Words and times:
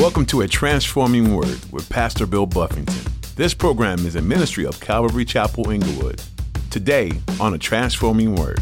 Welcome 0.00 0.24
to 0.26 0.40
A 0.40 0.48
Transforming 0.48 1.36
Word 1.36 1.60
with 1.72 1.86
Pastor 1.90 2.24
Bill 2.24 2.46
Buffington. 2.46 3.12
This 3.36 3.52
program 3.52 4.06
is 4.06 4.16
a 4.16 4.22
ministry 4.22 4.64
of 4.64 4.80
Calvary 4.80 5.26
Chapel 5.26 5.68
Inglewood. 5.68 6.22
Today 6.70 7.12
on 7.38 7.52
A 7.52 7.58
Transforming 7.58 8.34
Word. 8.34 8.60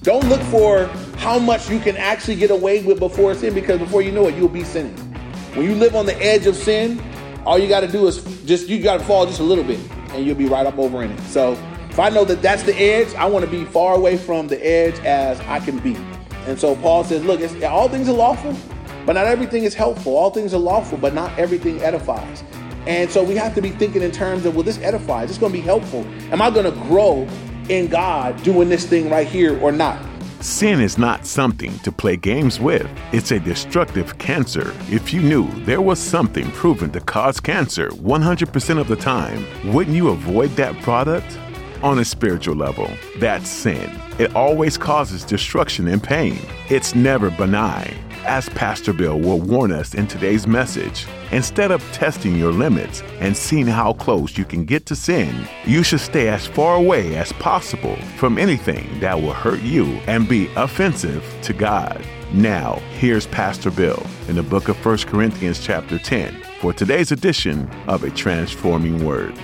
Don't 0.00 0.26
look 0.30 0.40
for 0.44 0.86
how 1.18 1.38
much 1.38 1.68
you 1.68 1.78
can 1.78 1.94
actually 1.98 2.36
get 2.36 2.50
away 2.50 2.82
with 2.82 2.98
before 2.98 3.34
sin 3.34 3.52
because 3.52 3.78
before 3.78 4.00
you 4.00 4.12
know 4.12 4.28
it, 4.28 4.34
you'll 4.34 4.48
be 4.48 4.64
sinning. 4.64 4.96
When 5.52 5.66
you 5.66 5.74
live 5.74 5.94
on 5.94 6.06
the 6.06 6.16
edge 6.22 6.46
of 6.46 6.56
sin, 6.56 6.98
all 7.44 7.58
you 7.58 7.68
got 7.68 7.80
to 7.80 7.88
do 7.88 8.06
is 8.06 8.24
just, 8.46 8.66
you 8.66 8.82
got 8.82 8.98
to 8.98 9.04
fall 9.04 9.26
just 9.26 9.40
a 9.40 9.44
little 9.44 9.62
bit 9.62 9.78
and 10.12 10.24
you'll 10.24 10.36
be 10.36 10.46
right 10.46 10.64
up 10.64 10.78
over 10.78 11.02
in 11.02 11.10
it. 11.10 11.20
So 11.24 11.52
if 11.90 11.98
I 11.98 12.08
know 12.08 12.24
that 12.24 12.40
that's 12.40 12.62
the 12.62 12.74
edge, 12.76 13.14
I 13.16 13.26
want 13.26 13.44
to 13.44 13.50
be 13.50 13.66
far 13.66 13.94
away 13.94 14.16
from 14.16 14.48
the 14.48 14.66
edge 14.66 14.98
as 15.00 15.38
I 15.40 15.60
can 15.60 15.80
be. 15.80 15.98
And 16.46 16.58
so 16.58 16.76
Paul 16.76 17.04
says, 17.04 17.22
look, 17.24 17.42
all 17.62 17.90
things 17.90 18.08
are 18.08 18.14
lawful, 18.14 18.56
but 19.08 19.14
not 19.14 19.24
everything 19.24 19.64
is 19.64 19.72
helpful. 19.72 20.14
All 20.14 20.28
things 20.28 20.52
are 20.52 20.58
lawful, 20.58 20.98
but 20.98 21.14
not 21.14 21.36
everything 21.38 21.80
edifies. 21.80 22.44
And 22.86 23.10
so 23.10 23.24
we 23.24 23.36
have 23.36 23.54
to 23.54 23.62
be 23.62 23.70
thinking 23.70 24.02
in 24.02 24.10
terms 24.10 24.44
of, 24.44 24.54
well, 24.54 24.64
this 24.64 24.76
edifies, 24.80 25.28
this 25.28 25.36
is 25.36 25.38
going 25.38 25.50
to 25.50 25.58
be 25.58 25.64
helpful. 25.64 26.04
Am 26.30 26.42
I 26.42 26.50
going 26.50 26.66
to 26.66 26.78
grow 26.82 27.26
in 27.70 27.86
God 27.86 28.42
doing 28.42 28.68
this 28.68 28.84
thing 28.84 29.08
right 29.08 29.26
here 29.26 29.58
or 29.62 29.72
not? 29.72 29.98
Sin 30.40 30.78
is 30.78 30.98
not 30.98 31.24
something 31.24 31.78
to 31.78 31.90
play 31.90 32.18
games 32.18 32.60
with. 32.60 32.86
It's 33.10 33.30
a 33.30 33.40
destructive 33.40 34.18
cancer. 34.18 34.74
If 34.90 35.14
you 35.14 35.22
knew 35.22 35.48
there 35.64 35.80
was 35.80 35.98
something 35.98 36.50
proven 36.50 36.90
to 36.90 37.00
cause 37.00 37.40
cancer 37.40 37.88
100% 37.88 38.78
of 38.78 38.88
the 38.88 38.96
time, 38.96 39.72
wouldn't 39.72 39.96
you 39.96 40.08
avoid 40.10 40.50
that 40.56 40.78
product? 40.82 41.38
On 41.82 41.98
a 42.00 42.04
spiritual 42.04 42.56
level, 42.56 42.90
that's 43.20 43.48
sin. 43.48 43.90
It 44.18 44.36
always 44.36 44.76
causes 44.76 45.24
destruction 45.24 45.88
and 45.88 46.02
pain. 46.02 46.40
It's 46.68 46.94
never 46.94 47.30
benign 47.30 48.07
as 48.24 48.48
Pastor 48.50 48.92
Bill 48.92 49.18
will 49.18 49.40
warn 49.40 49.72
us 49.72 49.94
in 49.94 50.06
today's 50.06 50.46
message, 50.46 51.06
instead 51.32 51.70
of 51.70 51.82
testing 51.92 52.36
your 52.36 52.52
limits 52.52 53.02
and 53.20 53.36
seeing 53.36 53.66
how 53.66 53.92
close 53.92 54.36
you 54.36 54.44
can 54.44 54.64
get 54.64 54.86
to 54.86 54.96
sin, 54.96 55.48
you 55.64 55.82
should 55.82 56.00
stay 56.00 56.28
as 56.28 56.46
far 56.46 56.76
away 56.76 57.16
as 57.16 57.32
possible 57.34 57.96
from 58.16 58.38
anything 58.38 59.00
that 59.00 59.20
will 59.20 59.32
hurt 59.32 59.60
you 59.60 59.84
and 60.06 60.28
be 60.28 60.48
offensive 60.56 61.24
to 61.42 61.52
God. 61.52 62.04
Now, 62.32 62.74
here's 62.98 63.26
Pastor 63.26 63.70
Bill 63.70 64.04
in 64.28 64.36
the 64.36 64.42
book 64.42 64.68
of 64.68 64.84
1 64.84 64.98
Corinthians, 64.98 65.60
chapter 65.64 65.98
10, 65.98 66.42
for 66.60 66.72
today's 66.72 67.12
edition 67.12 67.70
of 67.86 68.04
A 68.04 68.10
Transforming 68.10 69.04
Word. 69.04 69.34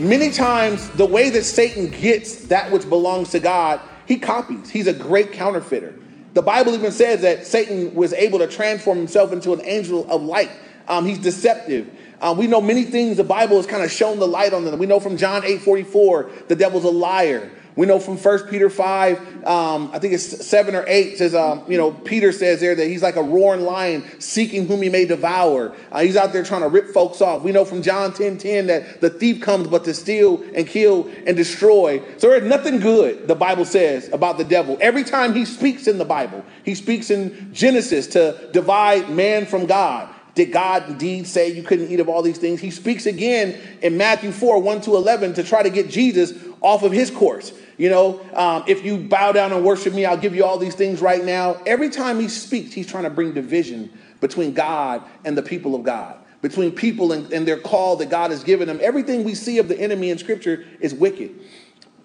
Many 0.00 0.30
times, 0.30 0.90
the 0.90 1.06
way 1.06 1.30
that 1.30 1.44
Satan 1.44 1.90
gets 1.90 2.46
that 2.46 2.72
which 2.72 2.88
belongs 2.88 3.30
to 3.30 3.40
God, 3.40 3.80
he 4.06 4.18
copies. 4.18 4.70
He's 4.70 4.86
a 4.86 4.92
great 4.92 5.32
counterfeiter. 5.32 5.94
The 6.34 6.42
Bible 6.42 6.74
even 6.74 6.92
says 6.92 7.22
that 7.22 7.46
Satan 7.46 7.94
was 7.94 8.12
able 8.12 8.40
to 8.40 8.46
transform 8.46 8.98
himself 8.98 9.32
into 9.32 9.52
an 9.52 9.60
angel 9.64 10.10
of 10.10 10.22
light. 10.22 10.50
Um, 10.88 11.06
he's 11.06 11.18
deceptive. 11.18 11.88
Uh, 12.24 12.32
we 12.32 12.46
know 12.46 12.58
many 12.58 12.84
things. 12.84 13.18
The 13.18 13.22
Bible 13.22 13.58
has 13.58 13.66
kind 13.66 13.82
of 13.82 13.92
shown 13.92 14.18
the 14.18 14.26
light 14.26 14.54
on 14.54 14.64
them. 14.64 14.78
We 14.78 14.86
know 14.86 14.98
from 14.98 15.18
John 15.18 15.44
8 15.44 15.60
44, 15.60 16.30
the 16.48 16.56
devil's 16.56 16.84
a 16.84 16.90
liar. 16.90 17.50
We 17.76 17.84
know 17.84 17.98
from 17.98 18.16
1 18.16 18.48
Peter 18.48 18.70
5, 18.70 19.44
um, 19.44 19.90
I 19.92 19.98
think 19.98 20.14
it's 20.14 20.46
7 20.46 20.74
or 20.74 20.84
8, 20.86 21.18
says, 21.18 21.34
um, 21.34 21.64
you 21.68 21.76
know, 21.76 21.90
Peter 21.90 22.32
says 22.32 22.60
there 22.60 22.74
that 22.74 22.86
he's 22.86 23.02
like 23.02 23.16
a 23.16 23.22
roaring 23.22 23.62
lion 23.62 24.04
seeking 24.20 24.66
whom 24.66 24.80
he 24.80 24.88
may 24.88 25.04
devour. 25.04 25.74
Uh, 25.92 26.00
he's 26.00 26.16
out 26.16 26.32
there 26.32 26.44
trying 26.44 26.62
to 26.62 26.68
rip 26.68 26.94
folks 26.94 27.20
off. 27.20 27.42
We 27.42 27.52
know 27.52 27.66
from 27.66 27.82
John 27.82 28.14
10 28.14 28.38
10 28.38 28.68
that 28.68 29.02
the 29.02 29.10
thief 29.10 29.42
comes 29.42 29.66
but 29.66 29.84
to 29.84 29.92
steal 29.92 30.42
and 30.54 30.66
kill 30.66 31.10
and 31.26 31.36
destroy. 31.36 32.00
So 32.16 32.30
there's 32.30 32.48
nothing 32.48 32.78
good, 32.78 33.28
the 33.28 33.34
Bible 33.34 33.66
says, 33.66 34.08
about 34.14 34.38
the 34.38 34.44
devil. 34.44 34.78
Every 34.80 35.04
time 35.04 35.34
he 35.34 35.44
speaks 35.44 35.86
in 35.86 35.98
the 35.98 36.06
Bible, 36.06 36.42
he 36.64 36.74
speaks 36.74 37.10
in 37.10 37.52
Genesis 37.52 38.06
to 38.08 38.48
divide 38.52 39.10
man 39.10 39.44
from 39.44 39.66
God. 39.66 40.13
Did 40.34 40.50
God 40.50 40.88
indeed 40.88 41.26
say 41.26 41.52
you 41.52 41.62
couldn't 41.62 41.90
eat 41.90 42.00
of 42.00 42.08
all 42.08 42.22
these 42.22 42.38
things? 42.38 42.60
He 42.60 42.70
speaks 42.70 43.06
again 43.06 43.58
in 43.82 43.96
Matthew 43.96 44.32
4 44.32 44.60
1 44.60 44.80
to 44.82 44.96
11 44.96 45.34
to 45.34 45.44
try 45.44 45.62
to 45.62 45.70
get 45.70 45.88
Jesus 45.88 46.32
off 46.60 46.82
of 46.82 46.92
his 46.92 47.10
course. 47.10 47.52
You 47.76 47.90
know, 47.90 48.20
um, 48.34 48.64
if 48.66 48.84
you 48.84 48.98
bow 48.98 49.32
down 49.32 49.52
and 49.52 49.64
worship 49.64 49.94
me, 49.94 50.04
I'll 50.04 50.16
give 50.16 50.34
you 50.34 50.44
all 50.44 50.58
these 50.58 50.74
things 50.74 51.00
right 51.00 51.24
now. 51.24 51.60
Every 51.66 51.88
time 51.88 52.20
he 52.20 52.28
speaks, 52.28 52.72
he's 52.72 52.86
trying 52.86 53.04
to 53.04 53.10
bring 53.10 53.32
division 53.32 53.96
between 54.20 54.54
God 54.54 55.02
and 55.24 55.36
the 55.36 55.42
people 55.42 55.74
of 55.74 55.82
God, 55.82 56.16
between 56.40 56.72
people 56.72 57.12
and, 57.12 57.32
and 57.32 57.46
their 57.46 57.58
call 57.58 57.96
that 57.96 58.10
God 58.10 58.30
has 58.30 58.42
given 58.42 58.66
them. 58.66 58.78
Everything 58.80 59.24
we 59.24 59.34
see 59.34 59.58
of 59.58 59.68
the 59.68 59.78
enemy 59.78 60.10
in 60.10 60.18
Scripture 60.18 60.64
is 60.80 60.94
wicked. 60.94 61.32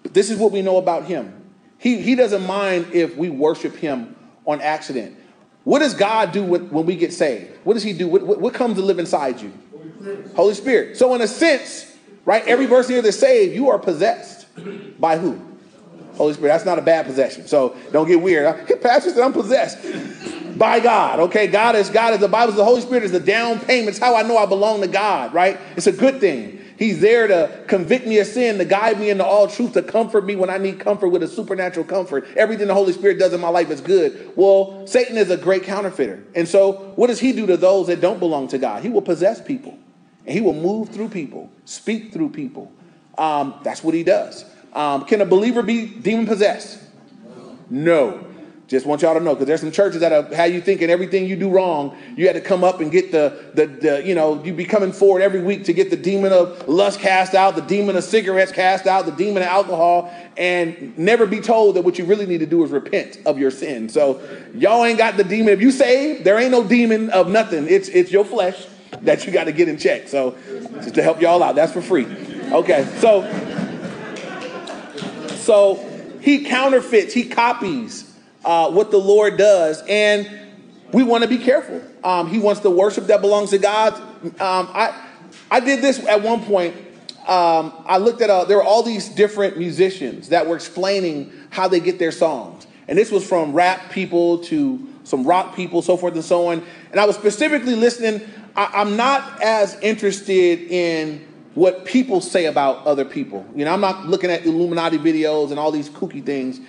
But 0.02 0.14
this 0.14 0.30
is 0.30 0.38
what 0.38 0.52
we 0.52 0.62
know 0.62 0.76
about 0.76 1.04
him. 1.04 1.34
He, 1.78 2.00
he 2.00 2.14
doesn't 2.14 2.46
mind 2.46 2.88
if 2.92 3.16
we 3.16 3.30
worship 3.30 3.76
him 3.76 4.14
on 4.46 4.60
accident. 4.60 5.16
What 5.64 5.80
does 5.80 5.94
God 5.94 6.32
do 6.32 6.42
when 6.42 6.86
we 6.86 6.96
get 6.96 7.12
saved? 7.12 7.50
What 7.64 7.74
does 7.74 7.82
he 7.82 7.92
do? 7.92 8.08
What, 8.08 8.38
what, 8.38 8.54
comes 8.54 8.76
to 8.76 8.82
live 8.82 8.98
inside 8.98 9.40
you? 9.40 9.52
Holy 10.34 10.54
Spirit. 10.54 10.96
So, 10.96 11.14
in 11.14 11.20
a 11.20 11.28
sense, 11.28 11.94
right, 12.24 12.44
every 12.46 12.66
person 12.66 12.94
here 12.94 13.02
that's 13.02 13.18
saved, 13.18 13.54
you 13.54 13.68
are 13.68 13.78
possessed 13.78 14.46
by 14.98 15.18
who? 15.18 15.40
Holy 16.20 16.34
Spirit. 16.34 16.48
That's 16.48 16.66
not 16.66 16.78
a 16.78 16.82
bad 16.82 17.06
possession. 17.06 17.46
So 17.46 17.74
don't 17.92 18.06
get 18.06 18.20
weird. 18.20 18.66
Hey, 18.66 18.74
Pastor 18.82 19.10
said 19.10 19.22
I'm 19.22 19.32
possessed 19.32 19.78
by 20.58 20.78
God. 20.78 21.18
Okay, 21.20 21.46
God 21.46 21.76
is 21.76 21.88
God 21.88 22.12
is 22.12 22.20
the 22.20 22.28
Bible. 22.28 22.52
The 22.52 22.64
Holy 22.64 22.82
Spirit 22.82 23.04
is 23.04 23.12
the 23.12 23.20
down 23.20 23.58
payment. 23.58 23.90
It's 23.90 23.98
how 23.98 24.14
I 24.14 24.22
know 24.22 24.36
I 24.36 24.44
belong 24.44 24.82
to 24.82 24.86
God. 24.86 25.32
Right? 25.32 25.58
It's 25.76 25.86
a 25.86 25.92
good 25.92 26.20
thing. 26.20 26.62
He's 26.80 26.98
there 26.98 27.26
to 27.26 27.62
convict 27.66 28.06
me 28.06 28.20
of 28.20 28.26
sin, 28.26 28.56
to 28.56 28.64
guide 28.64 28.98
me 28.98 29.10
into 29.10 29.22
all 29.22 29.46
truth, 29.46 29.74
to 29.74 29.82
comfort 29.82 30.24
me 30.24 30.34
when 30.34 30.48
I 30.48 30.56
need 30.56 30.80
comfort 30.80 31.10
with 31.10 31.22
a 31.22 31.28
supernatural 31.28 31.84
comfort. 31.84 32.26
Everything 32.36 32.68
the 32.68 32.74
Holy 32.74 32.94
Spirit 32.94 33.18
does 33.18 33.34
in 33.34 33.40
my 33.40 33.50
life 33.50 33.68
is 33.68 33.82
good. 33.82 34.32
Well, 34.34 34.86
Satan 34.86 35.18
is 35.18 35.28
a 35.28 35.36
great 35.36 35.64
counterfeiter. 35.64 36.24
And 36.34 36.48
so, 36.48 36.94
what 36.96 37.08
does 37.08 37.20
he 37.20 37.32
do 37.32 37.44
to 37.48 37.58
those 37.58 37.88
that 37.88 38.00
don't 38.00 38.18
belong 38.18 38.48
to 38.48 38.58
God? 38.58 38.82
He 38.82 38.88
will 38.88 39.02
possess 39.02 39.42
people, 39.42 39.78
and 40.24 40.34
he 40.34 40.40
will 40.40 40.54
move 40.54 40.88
through 40.88 41.10
people, 41.10 41.52
speak 41.66 42.14
through 42.14 42.30
people. 42.30 42.72
Um, 43.18 43.60
that's 43.62 43.84
what 43.84 43.92
he 43.92 44.02
does. 44.02 44.46
Um, 44.72 45.04
can 45.04 45.20
a 45.20 45.26
believer 45.26 45.62
be 45.62 45.84
demon 45.84 46.24
possessed? 46.24 46.82
No. 47.68 48.26
Just 48.70 48.86
want 48.86 49.02
y'all 49.02 49.14
to 49.14 49.20
know 49.20 49.34
because 49.34 49.48
there's 49.48 49.60
some 49.60 49.72
churches 49.72 49.98
that 49.98 50.32
had 50.32 50.52
you 50.52 50.60
thinking 50.60 50.90
everything 50.90 51.26
you 51.26 51.34
do 51.34 51.50
wrong, 51.50 51.98
you 52.16 52.28
had 52.28 52.34
to 52.34 52.40
come 52.40 52.62
up 52.62 52.78
and 52.78 52.92
get 52.92 53.10
the, 53.10 53.50
the, 53.52 53.66
the, 53.66 54.06
you 54.06 54.14
know, 54.14 54.40
you 54.44 54.54
be 54.54 54.64
coming 54.64 54.92
forward 54.92 55.22
every 55.22 55.42
week 55.42 55.64
to 55.64 55.72
get 55.72 55.90
the 55.90 55.96
demon 55.96 56.32
of 56.32 56.68
lust 56.68 57.00
cast 57.00 57.34
out, 57.34 57.56
the 57.56 57.62
demon 57.62 57.96
of 57.96 58.04
cigarettes 58.04 58.52
cast 58.52 58.86
out, 58.86 59.06
the 59.06 59.10
demon 59.10 59.42
of 59.42 59.48
alcohol, 59.48 60.14
and 60.36 60.96
never 60.96 61.26
be 61.26 61.40
told 61.40 61.74
that 61.74 61.82
what 61.82 61.98
you 61.98 62.04
really 62.04 62.26
need 62.26 62.38
to 62.38 62.46
do 62.46 62.62
is 62.62 62.70
repent 62.70 63.18
of 63.26 63.40
your 63.40 63.50
sin. 63.50 63.88
So 63.88 64.22
y'all 64.54 64.84
ain't 64.84 64.98
got 64.98 65.16
the 65.16 65.24
demon. 65.24 65.52
If 65.52 65.60
you 65.60 65.72
saved, 65.72 66.22
there 66.22 66.38
ain't 66.38 66.52
no 66.52 66.62
demon 66.62 67.10
of 67.10 67.28
nothing. 67.28 67.66
It's 67.68 67.88
it's 67.88 68.12
your 68.12 68.24
flesh 68.24 68.68
that 69.02 69.26
you 69.26 69.32
got 69.32 69.44
to 69.44 69.52
get 69.52 69.68
in 69.68 69.78
check. 69.78 70.06
So 70.06 70.36
just 70.74 70.94
to 70.94 71.02
help 71.02 71.20
y'all 71.20 71.42
out, 71.42 71.56
that's 71.56 71.72
for 71.72 71.82
free. 71.82 72.06
Okay, 72.52 72.86
so 72.98 73.22
so 75.30 75.74
he 76.20 76.44
counterfeits, 76.44 77.12
he 77.12 77.24
copies 77.28 78.09
uh, 78.50 78.68
what 78.68 78.90
the 78.90 78.98
Lord 78.98 79.36
does, 79.36 79.80
and 79.88 80.28
we 80.92 81.04
want 81.04 81.22
to 81.22 81.28
be 81.28 81.38
careful. 81.38 81.80
Um, 82.02 82.28
he 82.28 82.40
wants 82.40 82.60
the 82.60 82.70
worship 82.70 83.06
that 83.06 83.20
belongs 83.20 83.50
to 83.50 83.58
God. 83.58 83.94
Um, 84.40 84.68
I 84.74 85.06
I 85.48 85.60
did 85.60 85.82
this 85.82 86.04
at 86.04 86.20
one 86.20 86.42
point. 86.42 86.74
Um, 87.28 87.72
I 87.86 87.98
looked 87.98 88.20
at 88.22 88.28
uh, 88.28 88.46
there 88.46 88.56
were 88.56 88.64
all 88.64 88.82
these 88.82 89.08
different 89.08 89.56
musicians 89.56 90.30
that 90.30 90.48
were 90.48 90.56
explaining 90.56 91.32
how 91.50 91.68
they 91.68 91.78
get 91.78 92.00
their 92.00 92.10
songs, 92.10 92.66
and 92.88 92.98
this 92.98 93.12
was 93.12 93.24
from 93.24 93.52
rap 93.52 93.92
people 93.92 94.38
to 94.38 94.84
some 95.04 95.24
rock 95.24 95.54
people, 95.54 95.80
so 95.80 95.96
forth 95.96 96.14
and 96.14 96.24
so 96.24 96.48
on. 96.48 96.66
And 96.90 96.98
I 96.98 97.06
was 97.06 97.14
specifically 97.14 97.76
listening. 97.76 98.20
I, 98.56 98.68
I'm 98.74 98.96
not 98.96 99.40
as 99.44 99.78
interested 99.78 100.62
in 100.72 101.24
what 101.54 101.84
people 101.84 102.20
say 102.20 102.46
about 102.46 102.84
other 102.84 103.04
people. 103.04 103.46
You 103.54 103.64
know, 103.64 103.72
I'm 103.72 103.80
not 103.80 104.06
looking 104.06 104.30
at 104.30 104.44
Illuminati 104.44 104.98
videos 104.98 105.50
and 105.50 105.58
all 105.60 105.70
these 105.70 105.88
kooky 105.88 106.24
things. 106.24 106.60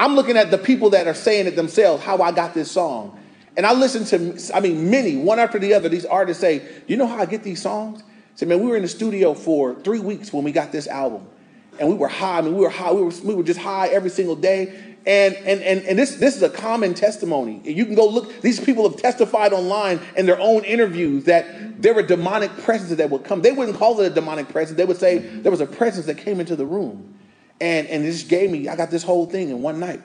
I'm 0.00 0.14
looking 0.14 0.38
at 0.38 0.50
the 0.50 0.56
people 0.56 0.88
that 0.90 1.06
are 1.06 1.14
saying 1.14 1.46
it 1.46 1.56
themselves, 1.56 2.02
how 2.02 2.22
I 2.22 2.32
got 2.32 2.54
this 2.54 2.70
song. 2.70 3.20
And 3.54 3.66
I 3.66 3.74
listen 3.74 4.06
to, 4.06 4.56
I 4.56 4.60
mean, 4.60 4.88
many, 4.88 5.16
one 5.16 5.38
after 5.38 5.58
the 5.58 5.74
other, 5.74 5.90
these 5.90 6.06
artists 6.06 6.40
say, 6.40 6.62
you 6.86 6.96
know 6.96 7.06
how 7.06 7.18
I 7.18 7.26
get 7.26 7.42
these 7.42 7.60
songs? 7.60 8.02
Say, 8.34 8.46
man, 8.46 8.60
we 8.60 8.68
were 8.68 8.76
in 8.76 8.82
the 8.82 8.88
studio 8.88 9.34
for 9.34 9.74
three 9.74 10.00
weeks 10.00 10.32
when 10.32 10.42
we 10.42 10.52
got 10.52 10.72
this 10.72 10.86
album. 10.86 11.28
And 11.78 11.86
we 11.86 11.94
were 11.94 12.08
high. 12.08 12.38
I 12.38 12.40
mean, 12.40 12.54
we 12.54 12.62
were 12.62 12.70
high. 12.70 12.92
We 12.92 13.02
were, 13.02 13.12
we 13.22 13.34
were 13.34 13.42
just 13.42 13.60
high 13.60 13.88
every 13.88 14.08
single 14.08 14.36
day. 14.36 14.68
And, 15.04 15.34
and, 15.34 15.60
and, 15.60 15.82
and 15.82 15.98
this, 15.98 16.14
this 16.14 16.34
is 16.34 16.42
a 16.42 16.48
common 16.48 16.94
testimony. 16.94 17.60
You 17.64 17.84
can 17.84 17.94
go 17.94 18.08
look, 18.08 18.40
these 18.40 18.58
people 18.58 18.88
have 18.88 18.98
testified 18.98 19.52
online 19.52 20.00
in 20.16 20.24
their 20.24 20.40
own 20.40 20.64
interviews 20.64 21.24
that 21.24 21.82
there 21.82 21.92
were 21.92 22.02
demonic 22.02 22.56
presences 22.62 22.96
that 22.96 23.10
would 23.10 23.24
come. 23.24 23.42
They 23.42 23.52
wouldn't 23.52 23.76
call 23.76 24.00
it 24.00 24.12
a 24.12 24.14
demonic 24.14 24.48
presence. 24.48 24.78
They 24.78 24.86
would 24.86 24.96
say 24.96 25.18
there 25.18 25.52
was 25.52 25.60
a 25.60 25.66
presence 25.66 26.06
that 26.06 26.16
came 26.16 26.40
into 26.40 26.56
the 26.56 26.64
room. 26.64 27.18
And, 27.60 27.86
and 27.88 28.04
this 28.04 28.22
gave 28.22 28.50
me, 28.50 28.68
I 28.68 28.76
got 28.76 28.90
this 28.90 29.02
whole 29.02 29.26
thing 29.26 29.50
in 29.50 29.60
one 29.62 29.80
night. 29.80 30.00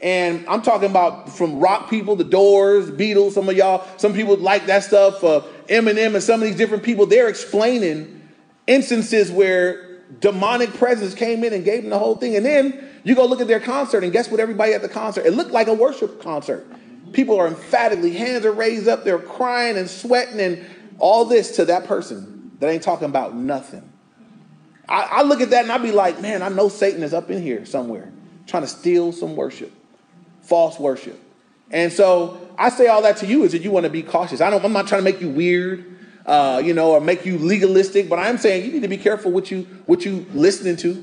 And 0.00 0.44
I'm 0.46 0.60
talking 0.60 0.90
about 0.90 1.30
from 1.30 1.58
rock 1.58 1.88
people, 1.88 2.16
the 2.16 2.24
Doors, 2.24 2.90
Beatles, 2.90 3.32
some 3.32 3.48
of 3.48 3.56
y'all, 3.56 3.86
some 3.96 4.12
people 4.12 4.36
like 4.36 4.66
that 4.66 4.84
stuff, 4.84 5.24
uh, 5.24 5.40
Eminem 5.68 6.14
and 6.14 6.22
some 6.22 6.42
of 6.42 6.46
these 6.46 6.56
different 6.56 6.82
people, 6.82 7.06
they're 7.06 7.28
explaining 7.28 8.28
instances 8.66 9.32
where 9.32 10.02
demonic 10.20 10.74
presence 10.74 11.14
came 11.14 11.44
in 11.44 11.52
and 11.52 11.64
gave 11.64 11.82
them 11.82 11.90
the 11.90 11.98
whole 11.98 12.16
thing. 12.16 12.36
And 12.36 12.44
then 12.44 12.88
you 13.04 13.14
go 13.14 13.24
look 13.24 13.40
at 13.40 13.46
their 13.46 13.60
concert, 13.60 14.04
and 14.04 14.12
guess 14.12 14.30
what? 14.30 14.38
Everybody 14.38 14.74
at 14.74 14.82
the 14.82 14.88
concert, 14.88 15.24
it 15.24 15.32
looked 15.32 15.52
like 15.52 15.68
a 15.68 15.74
worship 15.74 16.20
concert. 16.20 16.66
people 17.12 17.38
are 17.38 17.46
emphatically, 17.46 18.12
hands 18.12 18.44
are 18.44 18.52
raised 18.52 18.88
up, 18.88 19.04
they're 19.04 19.18
crying 19.18 19.78
and 19.78 19.88
sweating 19.88 20.40
and 20.40 20.66
all 20.98 21.24
this 21.24 21.56
to 21.56 21.64
that 21.66 21.86
person 21.86 22.50
that 22.58 22.68
ain't 22.68 22.82
talking 22.82 23.06
about 23.06 23.34
nothing. 23.34 23.90
I, 24.88 25.02
I 25.02 25.22
look 25.22 25.40
at 25.40 25.50
that 25.50 25.64
and 25.64 25.72
I 25.72 25.78
be 25.78 25.92
like, 25.92 26.20
man, 26.20 26.42
I 26.42 26.48
know 26.48 26.68
Satan 26.68 27.02
is 27.02 27.12
up 27.12 27.30
in 27.30 27.42
here 27.42 27.66
somewhere 27.66 28.12
trying 28.46 28.62
to 28.62 28.68
steal 28.68 29.12
some 29.12 29.36
worship, 29.36 29.72
false 30.42 30.78
worship. 30.78 31.20
And 31.70 31.92
so 31.92 32.38
I 32.56 32.68
say 32.68 32.86
all 32.86 33.02
that 33.02 33.16
to 33.18 33.26
you 33.26 33.44
is 33.44 33.52
that 33.52 33.62
you 33.62 33.70
want 33.70 33.84
to 33.84 33.90
be 33.90 34.02
cautious. 34.02 34.40
I 34.40 34.50
don't, 34.50 34.64
I'm 34.64 34.72
not 34.72 34.86
trying 34.86 35.00
to 35.00 35.04
make 35.04 35.20
you 35.20 35.28
weird, 35.28 35.98
uh, 36.24 36.62
you 36.64 36.74
know, 36.74 36.92
or 36.92 37.00
make 37.00 37.26
you 37.26 37.38
legalistic, 37.38 38.08
but 38.08 38.18
I'm 38.18 38.38
saying 38.38 38.64
you 38.64 38.72
need 38.72 38.82
to 38.82 38.88
be 38.88 38.98
careful 38.98 39.32
what 39.32 39.50
you 39.50 39.62
what 39.86 40.04
you 40.04 40.26
listening 40.32 40.76
to, 40.76 40.94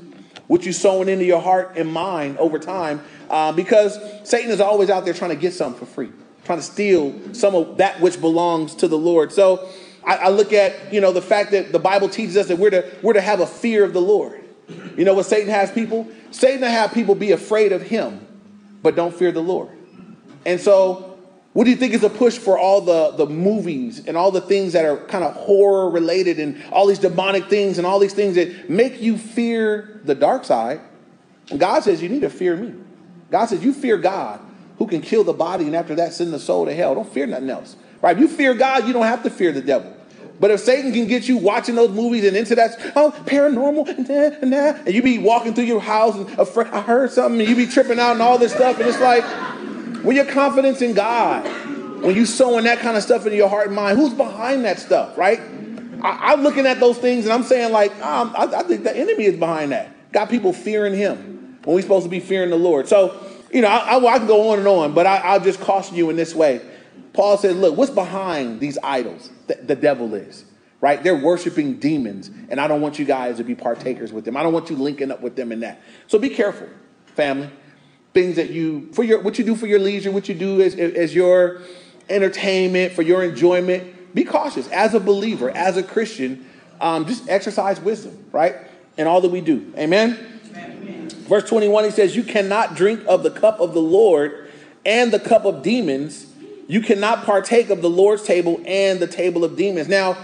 what 0.46 0.64
you 0.64 0.72
sowing 0.72 1.08
into 1.08 1.24
your 1.24 1.40
heart 1.40 1.74
and 1.76 1.90
mind 1.90 2.38
over 2.38 2.58
time, 2.58 3.02
uh, 3.28 3.52
because 3.52 3.98
Satan 4.28 4.50
is 4.50 4.60
always 4.60 4.90
out 4.90 5.04
there 5.04 5.14
trying 5.14 5.30
to 5.30 5.36
get 5.36 5.52
something 5.52 5.78
for 5.78 5.86
free, 5.86 6.10
trying 6.44 6.58
to 6.58 6.64
steal 6.64 7.34
some 7.34 7.54
of 7.54 7.76
that 7.76 8.00
which 8.00 8.20
belongs 8.20 8.74
to 8.76 8.88
the 8.88 8.98
Lord. 8.98 9.32
So 9.32 9.68
I, 10.06 10.16
I 10.16 10.28
look 10.28 10.52
at 10.52 10.92
you 10.92 11.00
know 11.00 11.12
the 11.12 11.22
fact 11.22 11.52
that 11.52 11.72
the 11.72 11.78
Bible 11.78 12.08
teaches 12.08 12.36
us 12.36 12.48
that 12.48 12.58
we're 12.58 12.70
to 12.70 12.98
we're 13.02 13.14
to 13.14 13.20
have 13.20 13.40
a 13.40 13.46
fear 13.46 13.84
of 13.84 13.92
the 13.92 14.00
Lord. 14.00 14.42
You 14.96 15.04
know 15.04 15.14
what 15.14 15.26
Satan 15.26 15.50
has 15.50 15.70
people? 15.70 16.08
Satan 16.30 16.62
have 16.62 16.92
people 16.92 17.14
be 17.14 17.32
afraid 17.32 17.72
of 17.72 17.82
him, 17.82 18.26
but 18.82 18.96
don't 18.96 19.14
fear 19.14 19.30
the 19.32 19.42
Lord. 19.42 19.70
And 20.46 20.60
so, 20.60 21.18
what 21.52 21.64
do 21.64 21.70
you 21.70 21.76
think 21.76 21.94
is 21.94 22.02
a 22.02 22.10
push 22.10 22.38
for 22.38 22.58
all 22.58 22.80
the, 22.80 23.12
the 23.12 23.26
movies 23.26 24.06
and 24.06 24.16
all 24.16 24.30
the 24.30 24.40
things 24.40 24.72
that 24.72 24.84
are 24.84 24.96
kind 25.06 25.24
of 25.24 25.34
horror 25.34 25.90
related 25.90 26.38
and 26.38 26.62
all 26.72 26.86
these 26.86 26.98
demonic 26.98 27.48
things 27.48 27.78
and 27.78 27.86
all 27.86 27.98
these 27.98 28.14
things 28.14 28.34
that 28.34 28.68
make 28.70 29.00
you 29.00 29.18
fear 29.18 30.00
the 30.04 30.14
dark 30.14 30.44
side? 30.44 30.80
God 31.56 31.82
says 31.82 32.02
you 32.02 32.08
need 32.08 32.22
to 32.22 32.30
fear 32.30 32.56
me. 32.56 32.74
God 33.30 33.46
says 33.46 33.64
you 33.64 33.72
fear 33.72 33.96
God 33.96 34.40
who 34.78 34.86
can 34.86 35.00
kill 35.00 35.24
the 35.24 35.32
body 35.32 35.66
and 35.66 35.76
after 35.76 35.94
that 35.94 36.12
send 36.12 36.32
the 36.32 36.38
soul 36.38 36.64
to 36.66 36.74
hell. 36.74 36.94
Don't 36.94 37.08
fear 37.08 37.26
nothing 37.26 37.50
else. 37.50 37.76
Right? 38.04 38.14
If 38.14 38.20
you 38.20 38.28
fear 38.28 38.52
God, 38.52 38.86
you 38.86 38.92
don't 38.92 39.06
have 39.06 39.22
to 39.22 39.30
fear 39.30 39.50
the 39.50 39.62
devil. 39.62 39.90
But 40.38 40.50
if 40.50 40.60
Satan 40.60 40.92
can 40.92 41.06
get 41.06 41.26
you 41.26 41.38
watching 41.38 41.74
those 41.74 41.88
movies 41.88 42.24
and 42.24 42.36
into 42.36 42.54
that, 42.54 42.92
oh, 42.94 43.14
paranormal, 43.24 43.88
and, 43.88 44.52
and, 44.52 44.94
you 44.94 45.02
be 45.02 45.16
walking 45.16 45.54
through 45.54 45.64
your 45.64 45.80
house 45.80 46.14
and 46.14 46.28
I 46.68 46.82
heard 46.82 47.12
something, 47.12 47.40
and 47.40 47.48
you 47.48 47.56
be 47.56 47.66
tripping 47.66 47.98
out 47.98 48.12
and 48.12 48.20
all 48.20 48.36
this 48.36 48.52
stuff, 48.52 48.78
and 48.78 48.86
it's 48.86 49.00
like, 49.00 49.24
when 50.04 50.16
your 50.16 50.26
confidence 50.26 50.82
in 50.82 50.92
God, 50.92 51.46
when 52.02 52.14
you 52.14 52.26
sowing 52.26 52.64
that 52.64 52.80
kind 52.80 52.98
of 52.98 53.02
stuff 53.02 53.24
into 53.24 53.38
your 53.38 53.48
heart 53.48 53.68
and 53.68 53.76
mind, 53.76 53.96
who's 53.96 54.12
behind 54.12 54.66
that 54.66 54.78
stuff, 54.78 55.16
right? 55.16 55.40
I, 56.02 56.34
am 56.34 56.42
looking 56.42 56.66
at 56.66 56.80
those 56.80 56.98
things 56.98 57.24
and 57.24 57.32
I'm 57.32 57.42
saying, 57.42 57.72
like, 57.72 57.90
um, 58.04 58.34
I, 58.36 58.44
I, 58.54 58.62
think 58.64 58.84
the 58.84 58.94
enemy 58.94 59.24
is 59.24 59.38
behind 59.38 59.72
that. 59.72 60.12
Got 60.12 60.28
people 60.28 60.52
fearing 60.52 60.92
him 60.92 61.58
when 61.64 61.74
we're 61.74 61.80
supposed 61.80 62.04
to 62.04 62.10
be 62.10 62.20
fearing 62.20 62.50
the 62.50 62.58
Lord. 62.58 62.86
So, 62.86 63.18
you 63.50 63.62
know, 63.62 63.68
I, 63.68 63.96
I, 63.96 64.14
I 64.14 64.18
can 64.18 64.26
go 64.26 64.50
on 64.50 64.58
and 64.58 64.68
on, 64.68 64.92
but 64.92 65.06
I, 65.06 65.38
will 65.38 65.42
just 65.42 65.58
caution 65.60 65.96
you 65.96 66.10
in 66.10 66.16
this 66.16 66.34
way. 66.34 66.60
Paul 67.14 67.38
says, 67.38 67.56
look, 67.56 67.76
what's 67.76 67.92
behind 67.92 68.60
these 68.60 68.76
idols? 68.82 69.30
The, 69.46 69.54
the 69.54 69.76
devil 69.76 70.14
is, 70.14 70.44
right? 70.80 71.02
They're 71.02 71.16
worshiping 71.16 71.78
demons, 71.78 72.30
and 72.48 72.60
I 72.60 72.68
don't 72.68 72.80
want 72.82 72.98
you 72.98 73.06
guys 73.06 73.38
to 73.38 73.44
be 73.44 73.54
partakers 73.54 74.12
with 74.12 74.24
them. 74.24 74.36
I 74.36 74.42
don't 74.42 74.52
want 74.52 74.68
you 74.68 74.76
linking 74.76 75.10
up 75.10 75.22
with 75.22 75.36
them 75.36 75.52
in 75.52 75.60
that. 75.60 75.80
So 76.08 76.18
be 76.18 76.28
careful, 76.28 76.68
family 77.14 77.50
things 78.14 78.36
that 78.36 78.50
you 78.50 78.88
for 78.92 79.02
your 79.02 79.20
what 79.20 79.38
you 79.38 79.44
do 79.44 79.56
for 79.56 79.66
your 79.66 79.80
leisure, 79.80 80.10
what 80.10 80.28
you 80.28 80.34
do 80.34 80.62
as, 80.62 80.76
as 80.76 81.14
your 81.14 81.60
entertainment, 82.08 82.92
for 82.92 83.02
your 83.02 83.22
enjoyment. 83.22 84.14
Be 84.14 84.24
cautious 84.24 84.68
as 84.68 84.94
a 84.94 85.00
believer, 85.00 85.50
as 85.50 85.76
a 85.76 85.82
Christian. 85.82 86.48
Um, 86.80 87.06
just 87.06 87.28
exercise 87.28 87.80
wisdom, 87.80 88.24
right? 88.32 88.56
In 88.96 89.06
all 89.06 89.20
that 89.20 89.30
we 89.30 89.40
do. 89.40 89.72
Amen? 89.76 90.40
Amen. 90.54 91.08
Verse 91.08 91.48
21, 91.48 91.84
he 91.84 91.90
says, 91.90 92.14
You 92.14 92.22
cannot 92.22 92.76
drink 92.76 93.02
of 93.08 93.22
the 93.22 93.30
cup 93.30 93.58
of 93.58 93.74
the 93.74 93.80
Lord 93.80 94.50
and 94.86 95.12
the 95.12 95.18
cup 95.18 95.44
of 95.44 95.62
demons. 95.62 96.26
You 96.66 96.80
cannot 96.80 97.24
partake 97.24 97.70
of 97.70 97.82
the 97.82 97.90
Lord's 97.90 98.22
table 98.22 98.60
and 98.66 99.00
the 99.00 99.06
table 99.06 99.44
of 99.44 99.56
demons. 99.56 99.88
Now, 99.88 100.16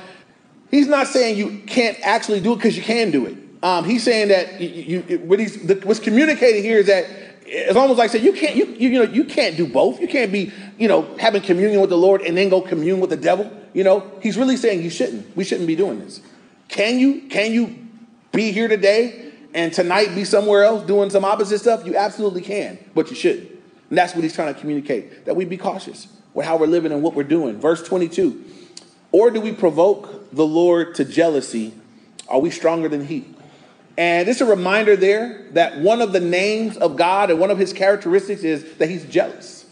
he's 0.71 0.89
not 0.89 1.07
saying 1.07 1.37
you 1.37 1.63
can't 1.67 1.99
actually 2.03 2.41
do 2.41 2.53
it 2.53 2.57
because 2.57 2.77
you 2.77 2.83
can 2.83 3.11
do 3.11 3.27
it. 3.27 3.37
Um, 3.63 3.85
he's 3.85 4.03
saying 4.03 4.29
that 4.29 4.61
you, 4.61 5.05
you, 5.07 5.19
what 5.19 5.39
he's, 5.39 5.67
the, 5.67 5.75
what's 5.85 6.01
communicated 6.01 6.63
here 6.63 6.79
is 6.79 6.87
that 6.87 7.07
it's 7.45 7.77
almost 7.77 7.99
like 7.99 8.11
saying 8.11 8.25
you 8.25 8.33
can't 8.33 8.57
you, 8.57 8.67
you, 8.67 8.89
you 8.89 9.05
know 9.05 9.13
you 9.13 9.25
can't 9.25 9.57
do 9.57 9.67
both. 9.67 10.01
You 10.01 10.09
can't 10.09 10.33
be 10.33 10.53
you 10.79 10.89
know 10.89 11.15
having 11.19 11.43
communion 11.43 11.81
with 11.81 11.91
the 11.91 11.99
Lord 11.99 12.23
and 12.23 12.37
then 12.37 12.49
go 12.49 12.63
commune 12.63 13.01
with 13.01 13.11
the 13.11 13.17
devil. 13.17 13.51
You 13.75 13.85
know 13.85 14.11
he's 14.23 14.39
really 14.39 14.57
saying 14.57 14.83
you 14.83 14.91
shouldn't. 14.91 15.37
We 15.37 15.45
shouldn't 15.45 15.67
be 15.67 15.77
doing 15.77 15.99
this. 15.99 16.21
Can 16.69 16.99
you 16.99 17.29
can 17.29 17.53
you 17.53 17.77
be 18.33 18.53
here 18.53 18.69
today 18.69 19.33
and 19.53 19.73
tonight 19.73 20.15
be 20.15 20.25
somewhere 20.25 20.63
else 20.63 20.87
doing 20.87 21.11
some 21.11 21.25
opposite 21.25 21.59
stuff? 21.59 21.85
You 21.85 21.97
absolutely 21.97 22.43
can, 22.43 22.79
but 22.95 23.11
you 23.11 23.17
shouldn't. 23.17 23.51
And 23.91 23.99
that's 23.99 24.15
what 24.15 24.23
he's 24.23 24.35
trying 24.35 24.55
to 24.55 24.61
communicate 24.61 25.27
that 25.27 25.35
we 25.35 25.45
be 25.45 25.57
cautious 25.57 26.07
how 26.43 26.57
we're 26.57 26.67
living 26.67 26.93
and 26.93 27.03
what 27.03 27.15
we're 27.15 27.23
doing. 27.25 27.61
Verse 27.61 27.83
22. 27.83 28.45
Or 29.13 29.31
do 29.31 29.41
we 29.41 29.53
provoke 29.53 30.31
the 30.33 30.47
Lord 30.47 30.95
to 30.97 31.05
jealousy? 31.05 31.75
Are 32.29 32.39
we 32.39 32.51
stronger 32.51 32.89
than 32.89 33.07
he? 33.07 33.25
And 33.99 34.29
it's 34.29 34.41
a 34.41 34.47
reminder 34.47 34.97
there 34.97 35.47
that 35.53 35.79
one 35.79 36.01
of 36.01 36.13
the 36.13 36.21
names 36.21 36.77
of 36.77 36.97
God 36.97 37.31
and 37.31 37.39
one 37.39 37.51
of 37.51 37.59
his 37.59 37.73
characteristics 37.73 38.45
is 38.45 38.77
that 38.77 38.89
he's 38.89 39.05
jealous. 39.05 39.67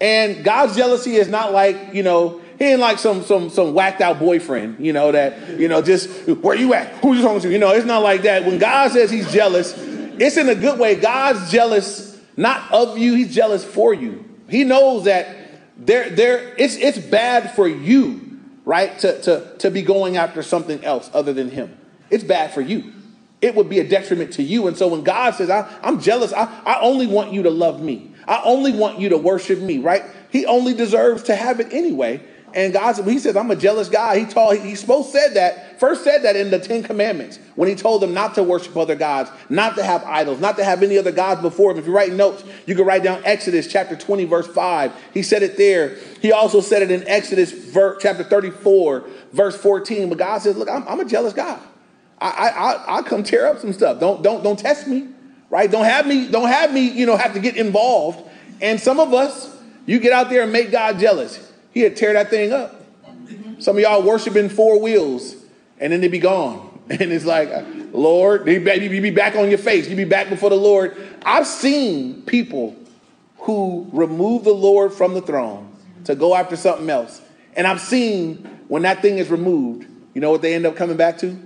And 0.00 0.44
God's 0.44 0.76
jealousy 0.76 1.16
is 1.16 1.28
not 1.28 1.52
like, 1.52 1.94
you 1.94 2.02
know, 2.02 2.42
he 2.58 2.66
ain't 2.66 2.80
like 2.80 2.98
some 2.98 3.22
some 3.22 3.50
some 3.50 3.74
whacked 3.74 4.00
out 4.00 4.18
boyfriend, 4.18 4.84
you 4.84 4.92
know, 4.92 5.12
that, 5.12 5.58
you 5.58 5.68
know, 5.68 5.82
just 5.82 6.28
where 6.28 6.56
you 6.56 6.74
at? 6.74 6.88
Who 6.98 7.14
you 7.14 7.22
talking 7.22 7.40
to? 7.40 7.50
You 7.50 7.58
know, 7.58 7.70
it's 7.70 7.86
not 7.86 8.02
like 8.02 8.22
that. 8.22 8.44
When 8.44 8.58
God 8.58 8.92
says 8.92 9.10
he's 9.10 9.30
jealous, 9.32 9.74
it's 9.76 10.36
in 10.36 10.48
a 10.48 10.54
good 10.54 10.78
way. 10.78 10.94
God's 10.94 11.50
jealous 11.50 12.18
not 12.36 12.70
of 12.72 12.98
you, 12.98 13.14
he's 13.14 13.34
jealous 13.34 13.64
for 13.64 13.94
you. 13.94 14.24
He 14.48 14.64
knows 14.64 15.04
that 15.04 15.45
there 15.76 16.10
there 16.10 16.54
it's 16.58 16.76
it's 16.76 16.98
bad 16.98 17.54
for 17.54 17.68
you, 17.68 18.40
right? 18.64 18.98
To 19.00 19.20
to 19.22 19.56
to 19.58 19.70
be 19.70 19.82
going 19.82 20.16
after 20.16 20.42
something 20.42 20.84
else 20.84 21.10
other 21.12 21.32
than 21.32 21.50
him. 21.50 21.76
It's 22.10 22.24
bad 22.24 22.52
for 22.52 22.60
you 22.60 22.92
it 23.40 23.54
would 23.54 23.68
be 23.68 23.80
a 23.80 23.88
detriment 23.88 24.32
to 24.34 24.42
you. 24.42 24.66
And 24.66 24.76
so 24.76 24.88
when 24.88 25.02
God 25.02 25.34
says, 25.34 25.50
i 25.50 25.68
am 25.82 26.00
jealous, 26.00 26.32
I, 26.32 26.44
I 26.64 26.80
only 26.80 27.06
want 27.06 27.32
you 27.32 27.42
to 27.44 27.50
love 27.50 27.82
me. 27.82 28.12
I 28.26 28.40
only 28.44 28.72
want 28.72 28.98
you 28.98 29.10
to 29.10 29.18
worship 29.18 29.60
me, 29.60 29.78
right? 29.78 30.02
He 30.30 30.46
only 30.46 30.74
deserves 30.74 31.24
to 31.24 31.36
have 31.36 31.60
it 31.60 31.72
anyway. 31.72 32.22
And 32.54 32.72
God, 32.72 32.96
said, 32.96 33.06
he 33.06 33.18
says, 33.18 33.36
I'm 33.36 33.50
a 33.50 33.56
jealous 33.56 33.88
guy. 33.88 34.18
He 34.18 34.24
told, 34.24 34.58
he 34.58 34.74
supposed 34.76 35.10
said 35.10 35.34
that, 35.34 35.78
first 35.78 36.04
said 36.04 36.22
that 36.22 36.36
in 36.36 36.50
the 36.50 36.58
Ten 36.58 36.82
Commandments 36.82 37.38
when 37.54 37.68
he 37.68 37.74
told 37.74 38.00
them 38.00 38.14
not 38.14 38.34
to 38.36 38.42
worship 38.42 38.76
other 38.76 38.94
gods, 38.94 39.30
not 39.50 39.76
to 39.76 39.84
have 39.84 40.02
idols, 40.04 40.40
not 40.40 40.56
to 40.56 40.64
have 40.64 40.82
any 40.82 40.96
other 40.96 41.12
gods 41.12 41.42
before 41.42 41.72
him. 41.72 41.78
If 41.78 41.86
you 41.86 41.92
write 41.92 42.12
notes, 42.12 42.44
you 42.64 42.74
can 42.74 42.86
write 42.86 43.02
down 43.02 43.20
Exodus 43.24 43.70
chapter 43.70 43.96
20, 43.96 44.24
verse 44.24 44.46
5. 44.46 44.92
He 45.12 45.22
said 45.22 45.42
it 45.42 45.56
there. 45.56 45.96
He 46.22 46.32
also 46.32 46.60
said 46.60 46.82
it 46.82 46.90
in 46.90 47.06
Exodus 47.06 47.52
chapter 48.00 48.24
34, 48.24 49.04
verse 49.32 49.56
14. 49.56 50.08
But 50.08 50.18
God 50.18 50.38
says, 50.38 50.56
look, 50.56 50.70
I'm, 50.70 50.86
I'm 50.88 51.00
a 51.00 51.04
jealous 51.04 51.32
God. 51.32 51.60
I, 52.18 52.28
I, 52.28 52.98
I 52.98 53.02
come 53.02 53.22
tear 53.22 53.46
up 53.46 53.58
some 53.58 53.72
stuff. 53.72 54.00
Don't, 54.00 54.22
don't, 54.22 54.42
don't 54.42 54.58
test 54.58 54.86
me, 54.86 55.08
right? 55.50 55.70
Don't 55.70 55.84
have 55.84 56.06
me, 56.06 56.28
don't 56.28 56.48
have 56.48 56.72
me, 56.72 56.88
you 56.88 57.04
know, 57.04 57.16
have 57.16 57.34
to 57.34 57.40
get 57.40 57.56
involved. 57.56 58.26
And 58.62 58.80
some 58.80 58.98
of 58.98 59.12
us, 59.12 59.54
you 59.84 60.00
get 60.00 60.12
out 60.12 60.30
there 60.30 60.42
and 60.42 60.52
make 60.52 60.70
God 60.70 60.98
jealous. 60.98 61.46
He'd 61.76 61.94
tear 61.94 62.14
that 62.14 62.30
thing 62.30 62.54
up. 62.54 62.82
Some 63.58 63.76
of 63.76 63.82
y'all 63.82 64.02
worshiping 64.02 64.48
four 64.48 64.80
wheels, 64.80 65.36
and 65.78 65.92
then 65.92 66.00
they 66.00 66.08
be 66.08 66.18
gone. 66.18 66.72
And 66.88 67.10
it's 67.12 67.24
like, 67.24 67.50
uh, 67.50 67.64
Lord, 67.90 68.46
you 68.46 68.60
be 68.60 69.10
back 69.10 69.34
on 69.34 69.48
your 69.48 69.58
face. 69.58 69.88
You 69.88 69.96
be 69.96 70.04
back 70.04 70.28
before 70.28 70.50
the 70.50 70.56
Lord. 70.56 70.96
I've 71.24 71.48
seen 71.48 72.22
people 72.22 72.76
who 73.38 73.88
remove 73.92 74.44
the 74.44 74.52
Lord 74.52 74.92
from 74.92 75.12
the 75.12 75.20
throne 75.20 75.72
to 76.04 76.14
go 76.14 76.36
after 76.36 76.54
something 76.54 76.88
else. 76.88 77.20
And 77.56 77.66
I've 77.66 77.80
seen 77.80 78.36
when 78.68 78.82
that 78.82 79.02
thing 79.02 79.18
is 79.18 79.30
removed, 79.30 79.84
you 80.14 80.20
know 80.20 80.30
what 80.30 80.42
they 80.42 80.54
end 80.54 80.64
up 80.64 80.76
coming 80.76 80.96
back 80.96 81.18
to? 81.18 81.36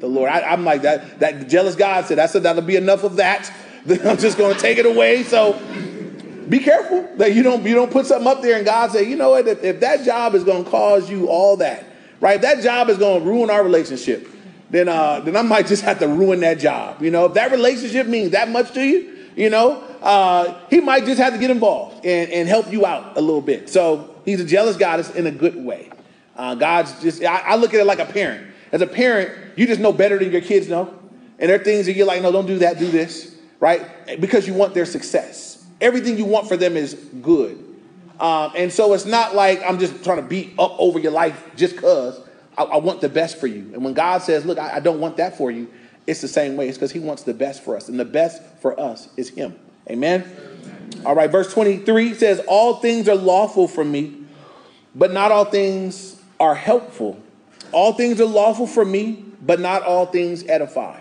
the 0.00 0.06
Lord. 0.06 0.30
I, 0.30 0.52
am 0.52 0.64
like 0.64 0.82
that. 0.82 1.20
That 1.20 1.48
jealous 1.48 1.74
God 1.74 2.06
said. 2.06 2.18
I 2.18 2.26
said 2.26 2.42
that'll 2.44 2.62
be 2.62 2.76
enough 2.76 3.04
of 3.04 3.16
that. 3.16 3.52
I'm 4.04 4.18
just 4.18 4.38
going 4.38 4.54
to 4.54 4.60
take 4.60 4.78
it 4.78 4.86
away. 4.86 5.22
So 5.22 5.54
be 6.48 6.60
careful 6.60 7.08
that 7.16 7.34
you 7.34 7.42
don't 7.42 7.64
you 7.64 7.74
don't 7.74 7.90
put 7.90 8.06
something 8.06 8.26
up 8.26 8.42
there 8.42 8.56
and 8.56 8.64
God 8.64 8.90
say, 8.90 9.08
you 9.08 9.16
know 9.16 9.30
what? 9.30 9.46
If, 9.46 9.62
if 9.62 9.80
that 9.80 10.04
job 10.04 10.34
is 10.34 10.44
going 10.44 10.64
to 10.64 10.70
cause 10.70 11.10
you 11.10 11.28
all 11.28 11.56
that, 11.58 11.84
right? 12.20 12.36
If 12.36 12.42
that 12.42 12.62
job 12.62 12.88
is 12.88 12.98
going 12.98 13.22
to 13.22 13.28
ruin 13.28 13.50
our 13.50 13.62
relationship, 13.62 14.28
then 14.70 14.88
uh, 14.88 15.20
then 15.20 15.36
I 15.36 15.42
might 15.42 15.66
just 15.66 15.82
have 15.82 15.98
to 16.00 16.08
ruin 16.08 16.40
that 16.40 16.58
job. 16.58 17.02
You 17.02 17.10
know, 17.10 17.26
if 17.26 17.34
that 17.34 17.50
relationship 17.50 18.06
means 18.06 18.32
that 18.32 18.48
much 18.50 18.72
to 18.74 18.82
you, 18.82 19.16
you 19.36 19.50
know, 19.50 19.82
uh, 20.02 20.58
he 20.70 20.80
might 20.80 21.04
just 21.04 21.20
have 21.20 21.32
to 21.32 21.38
get 21.38 21.50
involved 21.50 22.04
and, 22.04 22.30
and 22.30 22.48
help 22.48 22.70
you 22.72 22.86
out 22.86 23.16
a 23.16 23.20
little 23.20 23.40
bit. 23.40 23.68
So 23.68 24.14
he's 24.24 24.40
a 24.40 24.44
jealous 24.44 24.76
God 24.76 25.04
in 25.16 25.26
a 25.26 25.30
good 25.30 25.56
way. 25.56 25.90
Uh, 26.36 26.54
God's 26.54 27.00
just 27.02 27.22
I, 27.24 27.40
I 27.40 27.56
look 27.56 27.74
at 27.74 27.80
it 27.80 27.84
like 27.86 27.98
a 27.98 28.06
parent. 28.06 28.46
As 28.70 28.82
a 28.82 28.86
parent, 28.86 29.56
you 29.56 29.66
just 29.66 29.80
know 29.80 29.92
better 29.92 30.18
than 30.18 30.30
your 30.30 30.42
kids 30.42 30.68
know. 30.68 30.94
And 31.38 31.48
there 31.48 31.60
are 31.60 31.64
things 31.64 31.86
that 31.86 31.94
you're 31.94 32.06
like, 32.06 32.20
no, 32.20 32.32
don't 32.32 32.46
do 32.46 32.58
that, 32.58 32.78
do 32.78 32.90
this, 32.90 33.34
right? 33.60 34.20
Because 34.20 34.46
you 34.46 34.54
want 34.54 34.74
their 34.74 34.84
success. 34.84 35.47
Everything 35.80 36.18
you 36.18 36.24
want 36.24 36.48
for 36.48 36.56
them 36.56 36.76
is 36.76 36.94
good. 37.22 37.64
Um, 38.20 38.52
and 38.56 38.72
so 38.72 38.94
it's 38.94 39.06
not 39.06 39.34
like 39.34 39.62
I'm 39.62 39.78
just 39.78 40.02
trying 40.02 40.16
to 40.16 40.22
beat 40.22 40.54
up 40.58 40.74
over 40.78 40.98
your 40.98 41.12
life 41.12 41.50
just 41.56 41.76
because 41.76 42.20
I, 42.56 42.64
I, 42.64 42.76
want 42.78 43.00
the 43.00 43.08
best 43.08 43.38
for 43.38 43.46
you. 43.46 43.70
And 43.72 43.84
when 43.84 43.94
God 43.94 44.22
says, 44.22 44.44
look, 44.44 44.58
I, 44.58 44.76
I 44.76 44.80
don't 44.80 44.98
want 44.98 45.18
that 45.18 45.38
for 45.38 45.52
you, 45.52 45.68
it's 46.06 46.20
the 46.20 46.28
same 46.28 46.56
way. 46.56 46.68
It's 46.68 46.76
because 46.76 46.90
He 46.90 46.98
wants 46.98 47.22
the 47.22 47.34
best 47.34 47.62
for 47.62 47.76
us. 47.76 47.88
And 47.88 48.00
the 48.00 48.04
best 48.04 48.42
for 48.60 48.78
us 48.80 49.08
is 49.16 49.28
Him. 49.28 49.54
Amen? 49.88 50.22
Amen. 50.22 51.02
All 51.06 51.14
right, 51.14 51.30
verse 51.30 51.52
23 51.52 52.14
says, 52.14 52.40
All 52.48 52.76
things 52.76 53.08
are 53.08 53.14
lawful 53.14 53.68
for 53.68 53.84
me, 53.84 54.24
but 54.96 55.12
not 55.12 55.30
all 55.30 55.44
things 55.44 56.20
are 56.40 56.56
helpful. 56.56 57.20
All 57.70 57.92
things 57.92 58.20
are 58.20 58.26
lawful 58.26 58.66
for 58.66 58.84
me, 58.84 59.24
but 59.42 59.60
not 59.60 59.82
all 59.82 60.06
things 60.06 60.44
edify. 60.48 60.98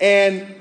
And 0.00 0.54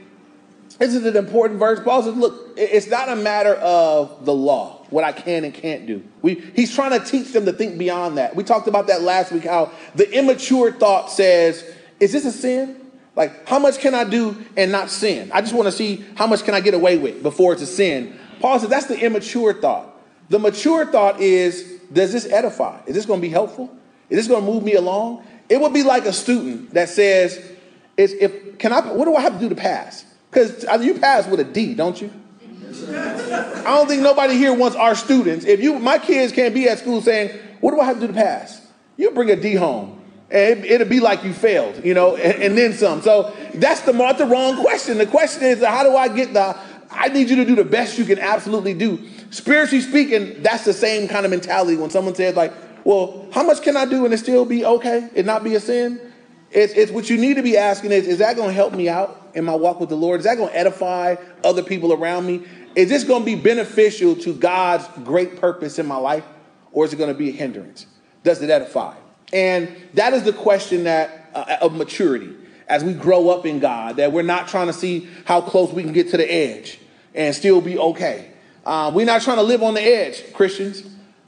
this 0.84 0.96
is 0.96 1.06
an 1.06 1.16
important 1.16 1.60
verse. 1.60 1.80
Paul 1.80 2.04
says, 2.04 2.16
look, 2.16 2.54
it's 2.58 2.88
not 2.88 3.08
a 3.08 3.16
matter 3.16 3.56
of 3.56 4.26
the 4.26 4.34
law, 4.34 4.86
what 4.90 5.06
I 5.06 5.14
can 5.14 5.46
and 5.46 5.54
can't 5.54 5.88
do. 5.88 6.04
We, 6.22 6.44
he's 6.56 6.76
trying 6.76 7.00
to 7.00 7.06
teach 7.06 7.32
them 7.32 7.46
to 7.46 7.54
think 7.54 7.78
beyond 7.78 8.18
that. 8.18 8.36
We 8.36 8.44
talked 8.44 8.68
about 8.68 8.88
that 8.88 9.02
last 9.02 9.32
week, 9.32 9.46
how 9.46 9.72
the 9.96 10.12
immature 10.12 10.74
thought 10.74 11.10
says, 11.10 11.64
is 12.02 12.12
this 12.12 12.26
a 12.26 12.32
sin? 12.32 12.82
Like, 13.16 13.48
how 13.48 13.60
much 13.60 13.80
can 13.80 13.96
I 13.96 14.04
do 14.04 14.44
and 14.58 14.72
not 14.72 14.90
sin? 14.90 15.32
I 15.34 15.40
just 15.40 15.54
want 15.54 15.68
to 15.68 15.72
see 15.72 16.04
how 16.16 16.28
much 16.28 16.44
can 16.44 16.54
I 16.54 16.60
get 16.60 16.74
away 16.74 16.98
with 16.98 17.24
before 17.24 17.54
it's 17.54 17.62
a 17.62 17.68
sin. 17.68 18.20
Paul 18.42 18.60
says 18.60 18.70
that's 18.70 18.88
the 18.88 19.00
immature 19.00 19.54
thought. 19.54 19.90
The 20.30 20.40
mature 20.40 20.86
thought 20.86 21.22
is, 21.22 21.80
does 21.94 22.12
this 22.12 22.26
edify? 22.26 22.82
Is 22.88 22.96
this 22.96 23.06
going 23.06 23.22
to 23.22 23.26
be 23.26 23.32
helpful? 23.32 23.74
Is 24.10 24.18
this 24.18 24.28
going 24.28 24.44
to 24.44 24.52
move 24.52 24.64
me 24.64 24.74
along? 24.74 25.26
It 25.48 25.62
would 25.62 25.74
be 25.74 25.84
like 25.84 26.06
a 26.06 26.14
student 26.14 26.74
that 26.74 26.90
says, 26.90 27.38
"Is 27.96 28.14
if 28.14 28.58
can 28.58 28.74
I? 28.74 28.82
What 28.94 29.06
do 29.06 29.16
I 29.16 29.22
have 29.22 29.34
to 29.34 29.40
do 29.40 29.50
to 29.50 29.56
pass?" 29.56 30.06
Because 30.34 30.66
you 30.84 30.96
pass 30.96 31.28
with 31.28 31.40
a 31.40 31.44
D, 31.44 31.76
don't 31.76 32.02
you? 32.02 32.12
I 32.90 33.64
don't 33.66 33.88
think 33.88 34.02
nobody 34.02 34.36
here 34.36 34.54
wants 34.54 34.76
our 34.76 34.96
students. 34.96 35.46
If 35.46 35.62
you, 35.62 35.78
my 35.80 36.00
kids 36.00 36.34
can't 36.34 36.54
be 36.54 36.68
at 36.68 36.80
school 36.80 37.02
saying, 37.02 37.38
"What 37.62 37.72
do 37.72 37.80
I 37.80 37.86
have 37.86 38.00
to 38.00 38.08
do 38.08 38.08
to 38.08 38.14
pass?" 38.14 38.62
You 38.98 39.12
bring 39.12 39.30
a 39.30 39.36
D 39.36 39.54
home, 39.54 40.02
and 40.32 40.66
it, 40.66 40.80
will 40.80 40.88
be 40.88 41.00
like 41.00 41.24
you 41.24 41.34
failed, 41.34 41.86
you 41.86 41.94
know, 41.94 42.16
and, 42.16 42.42
and, 42.42 42.58
then 42.58 42.74
some. 42.74 43.02
So 43.02 43.34
that's 43.54 43.82
the 43.82 43.92
that's 43.94 44.18
the 44.18 44.26
wrong 44.26 44.58
question. 44.62 44.98
The 44.98 45.06
question 45.06 45.44
is, 45.44 45.64
how 45.64 45.84
do 45.84 45.96
I 45.96 46.08
get 46.08 46.34
the? 46.34 46.58
I 46.90 47.10
need 47.10 47.30
you 47.30 47.36
to 47.38 47.46
do 47.46 47.56
the 47.56 47.66
best 47.66 47.98
you 47.98 48.06
can 48.06 48.20
absolutely 48.20 48.74
do. 48.74 49.08
Spiritually 49.30 49.82
speaking, 49.82 50.42
that's 50.44 50.66
the 50.66 50.74
same 50.74 51.08
kind 51.08 51.26
of 51.26 51.32
mentality 51.32 51.76
when 51.78 51.90
someone 51.92 52.16
says 52.16 52.36
like, 52.36 52.54
"Well, 52.84 53.28
how 53.32 53.44
much 53.44 53.62
can 53.62 53.78
I 53.78 53.86
do 53.86 54.06
and 54.06 54.14
it 54.14 54.18
still 54.18 54.46
be 54.46 54.66
okay 54.66 55.10
and 55.16 55.28
not 55.28 55.44
be 55.44 55.56
a 55.56 55.60
sin?" 55.60 56.13
It's, 56.54 56.74
it's 56.74 56.92
what 56.92 57.10
you 57.10 57.18
need 57.18 57.36
to 57.36 57.44
be 57.44 57.58
asking 57.58 57.92
is, 57.92 58.08
is 58.08 58.20
that 58.20 58.36
going 58.36 58.50
to 58.50 58.54
help 58.54 58.74
me 58.74 58.88
out 58.88 59.32
in 59.34 59.44
my 59.44 59.56
walk 59.56 59.80
with 59.80 59.90
the 59.90 59.98
Lord? 59.98 60.20
Is 60.20 60.26
that 60.26 60.38
going 60.38 60.50
to 60.50 60.58
edify 60.58 61.16
other 61.44 61.64
people 61.64 61.94
around 61.94 62.28
me? 62.28 62.44
Is 62.76 62.90
this 62.90 63.04
going 63.04 63.22
to 63.22 63.26
be 63.26 63.36
beneficial 63.36 64.16
to 64.18 64.34
God's 64.34 64.88
great 65.04 65.40
purpose 65.42 65.80
in 65.80 65.86
my 65.86 65.98
life? 65.98 66.24
Or 66.72 66.86
is 66.86 66.94
it 66.94 66.98
going 66.98 67.12
to 67.12 67.18
be 67.18 67.30
a 67.30 67.32
hindrance? 67.32 67.86
Does 68.24 68.42
it 68.42 68.50
edify? 68.50 68.96
And 69.32 69.76
that 69.96 70.14
is 70.14 70.24
the 70.24 70.34
question 70.34 70.84
that 70.84 71.32
uh, 71.34 71.58
of 71.62 71.76
maturity 71.76 72.36
as 72.68 72.84
we 72.84 72.94
grow 72.94 73.30
up 73.30 73.46
in 73.46 73.60
God, 73.60 73.98
that 73.98 74.12
we're 74.12 74.22
not 74.22 74.48
trying 74.48 74.68
to 74.68 74.74
see 74.74 75.08
how 75.26 75.42
close 75.42 75.72
we 75.72 75.84
can 75.84 75.94
get 75.94 76.10
to 76.12 76.18
the 76.18 76.32
edge 76.32 76.80
and 77.14 77.36
still 77.36 77.62
be 77.62 77.78
okay. 77.78 78.32
Uh, 78.66 78.92
we're 78.94 79.06
not 79.06 79.22
trying 79.22 79.38
to 79.38 79.44
live 79.44 79.62
on 79.62 79.74
the 79.74 79.82
edge, 79.82 80.34
Christians. 80.34 80.84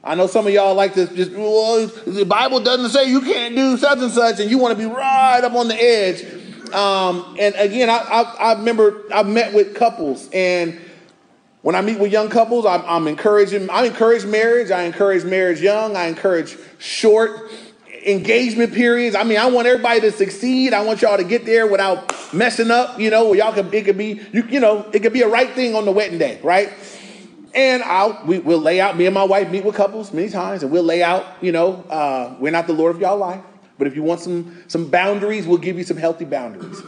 I 0.06 0.14
know 0.14 0.28
some 0.28 0.46
of 0.46 0.54
y'all 0.54 0.76
like 0.76 0.94
to 0.94 1.08
just, 1.08 1.32
well, 1.32 1.88
the 1.88 2.26
Bible 2.26 2.60
doesn't 2.60 2.92
say 2.92 3.10
you 3.10 3.22
can't 3.22 3.56
do 3.56 3.76
such 3.76 3.98
and 3.98 4.12
such, 4.12 4.40
and 4.40 4.52
you 4.52 4.60
want 4.60 4.78
to 4.78 4.88
be 4.88 4.94
right 4.94 5.44
up 5.44 5.54
on 5.54 5.68
the 5.68 5.76
edge. 5.76 6.24
Um, 6.72 7.36
and 7.40 7.56
again, 7.56 7.90
I, 7.90 7.98
I, 7.98 8.22
I, 8.22 8.54
remember 8.54 9.04
I've 9.12 9.28
met 9.28 9.56
with 9.56 9.74
couples, 9.74 10.30
and 10.32 10.80
when 11.64 11.74
I 11.74 11.82
meet 11.82 11.98
with 11.98 12.12
young 12.12 12.30
couples, 12.30 12.68
I'm, 12.68 12.84
I'm 12.86 13.08
encouraging. 13.08 13.68
I 13.72 13.86
encourage 13.86 14.26
marriage. 14.26 14.70
I 14.70 14.84
encourage 14.84 15.24
marriage 15.24 15.60
young. 15.60 15.96
I 15.96 16.06
encourage 16.06 16.56
short 16.78 17.50
engagement 18.06 18.74
periods. 18.74 19.16
I 19.16 19.24
mean, 19.24 19.40
I 19.40 19.48
want 19.48 19.66
everybody 19.68 20.02
to 20.02 20.12
succeed. 20.12 20.74
I 20.74 20.84
want 20.84 21.02
y'all 21.02 21.18
to 21.18 21.24
get 21.24 21.46
there 21.46 21.66
without 21.66 22.14
messing 22.32 22.70
up. 22.70 23.00
You 23.00 23.10
know, 23.10 23.34
y'all 23.34 23.54
could 23.54 23.74
it 23.74 23.86
could 23.86 23.98
be 23.98 24.22
you, 24.32 24.44
you 24.50 24.60
know 24.60 24.88
it 24.94 25.00
could 25.00 25.14
be 25.14 25.24
a 25.24 25.28
right 25.28 25.50
thing 25.52 25.74
on 25.74 25.86
the 25.86 25.92
wedding 25.92 26.20
day, 26.20 26.40
right? 26.44 26.72
And 27.56 27.84
I'll, 27.84 28.22
we, 28.26 28.40
will 28.40 28.60
lay 28.60 28.82
out, 28.82 28.98
me 28.98 29.06
and 29.06 29.16
my 29.16 29.24
wife 29.24 29.50
meet 29.50 29.64
with 29.64 29.76
couples 29.76 30.12
many 30.12 30.30
times, 30.30 30.62
and 30.62 30.72
we'll 30.72 30.84
lay 30.84 31.02
out, 31.02 31.26
you 31.42 31.54
know, 31.54 31.86
uh, 31.90 32.36
we're 32.38 32.52
not 32.52 32.68
the 32.68 32.74
Lord 32.74 32.94
of 32.94 33.02
y'all 33.02 33.18
life, 33.18 33.42
but 33.78 33.88
if 33.88 33.96
you 33.96 34.04
want 34.04 34.20
some, 34.20 34.64
some 34.68 34.90
boundaries, 34.90 35.48
we'll 35.48 35.58
give 35.58 35.78
you 35.78 35.86
some 35.86 35.96
healthy 35.96 36.26
boundaries. 36.26 36.82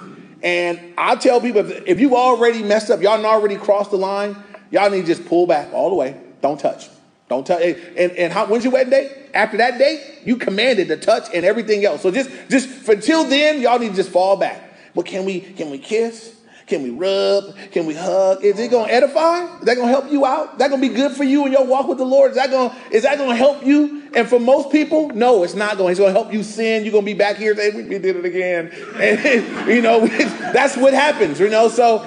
And 0.43 0.79
I 0.97 1.15
tell 1.15 1.39
people, 1.39 1.65
if 1.87 2.01
you've 2.01 2.13
already 2.13 2.63
messed 2.63 2.91
up, 2.91 3.01
y'all 3.01 3.25
already 3.25 3.55
crossed 3.55 3.91
the 3.91 3.97
line, 3.97 4.35
y'all 4.69 4.89
need 4.89 5.01
to 5.01 5.07
just 5.07 5.25
pull 5.25 5.47
back 5.47 5.73
all 5.73 5.89
the 5.89 5.95
way. 5.95 6.19
Don't 6.41 6.59
touch. 6.59 6.89
Don't 7.29 7.47
touch. 7.47 7.61
And, 7.61 8.11
and 8.11 8.33
how, 8.33 8.45
when's 8.45 8.63
your 8.63 8.73
wedding 8.73 8.91
date? 8.91 9.11
After 9.33 9.57
that 9.57 9.77
date, 9.77 10.19
you 10.25 10.35
commanded 10.35 10.89
to 10.89 10.97
touch 10.97 11.29
and 11.33 11.45
everything 11.45 11.85
else. 11.85 12.01
So 12.01 12.11
just, 12.11 12.29
just 12.49 12.87
until 12.87 13.23
then, 13.23 13.61
y'all 13.61 13.79
need 13.79 13.91
to 13.91 13.95
just 13.95 14.09
fall 14.09 14.35
back. 14.37 14.61
But 14.93 15.05
can 15.05 15.25
we, 15.25 15.39
can 15.39 15.69
we 15.69 15.77
kiss? 15.77 16.36
Can 16.67 16.83
we 16.83 16.89
rub? 16.89 17.55
Can 17.71 17.85
we 17.85 17.93
hug? 17.93 18.43
Is 18.43 18.59
it 18.59 18.69
going 18.69 18.89
to 18.89 18.93
edify? 18.93 19.45
Is 19.59 19.65
that 19.65 19.75
going 19.75 19.87
to 19.87 19.93
help 19.93 20.11
you 20.11 20.25
out? 20.25 20.53
Is 20.53 20.57
that 20.59 20.69
going 20.69 20.81
to 20.81 20.89
be 20.89 20.93
good 20.93 21.13
for 21.13 21.23
you 21.23 21.45
in 21.45 21.53
your 21.53 21.65
walk 21.65 21.87
with 21.87 21.97
the 21.97 22.05
Lord? 22.05 22.31
Is 22.31 22.37
that 22.37 22.51
going 22.51 22.75
is 22.91 23.03
that 23.03 23.17
going 23.17 23.29
to 23.29 23.35
help 23.37 23.65
you? 23.65 24.03
And 24.13 24.27
for 24.27 24.37
most 24.37 24.69
people, 24.69 25.07
no, 25.09 25.43
it's 25.43 25.53
not 25.53 25.77
going. 25.77 25.91
It's 25.91 25.99
going 25.99 26.13
to 26.13 26.19
help 26.19 26.33
you 26.33 26.43
sin. 26.43 26.83
You're 26.83 26.91
going 26.91 27.05
to 27.05 27.11
be 27.11 27.17
back 27.17 27.37
here 27.37 27.55
saying, 27.55 27.87
"We 27.87 27.97
did 27.97 28.17
it 28.17 28.25
again," 28.25 28.67
and 28.95 29.69
you 29.69 29.81
know 29.81 30.05
that's 30.07 30.75
what 30.75 30.93
happens. 30.93 31.39
You 31.39 31.49
know, 31.49 31.69
so 31.69 32.05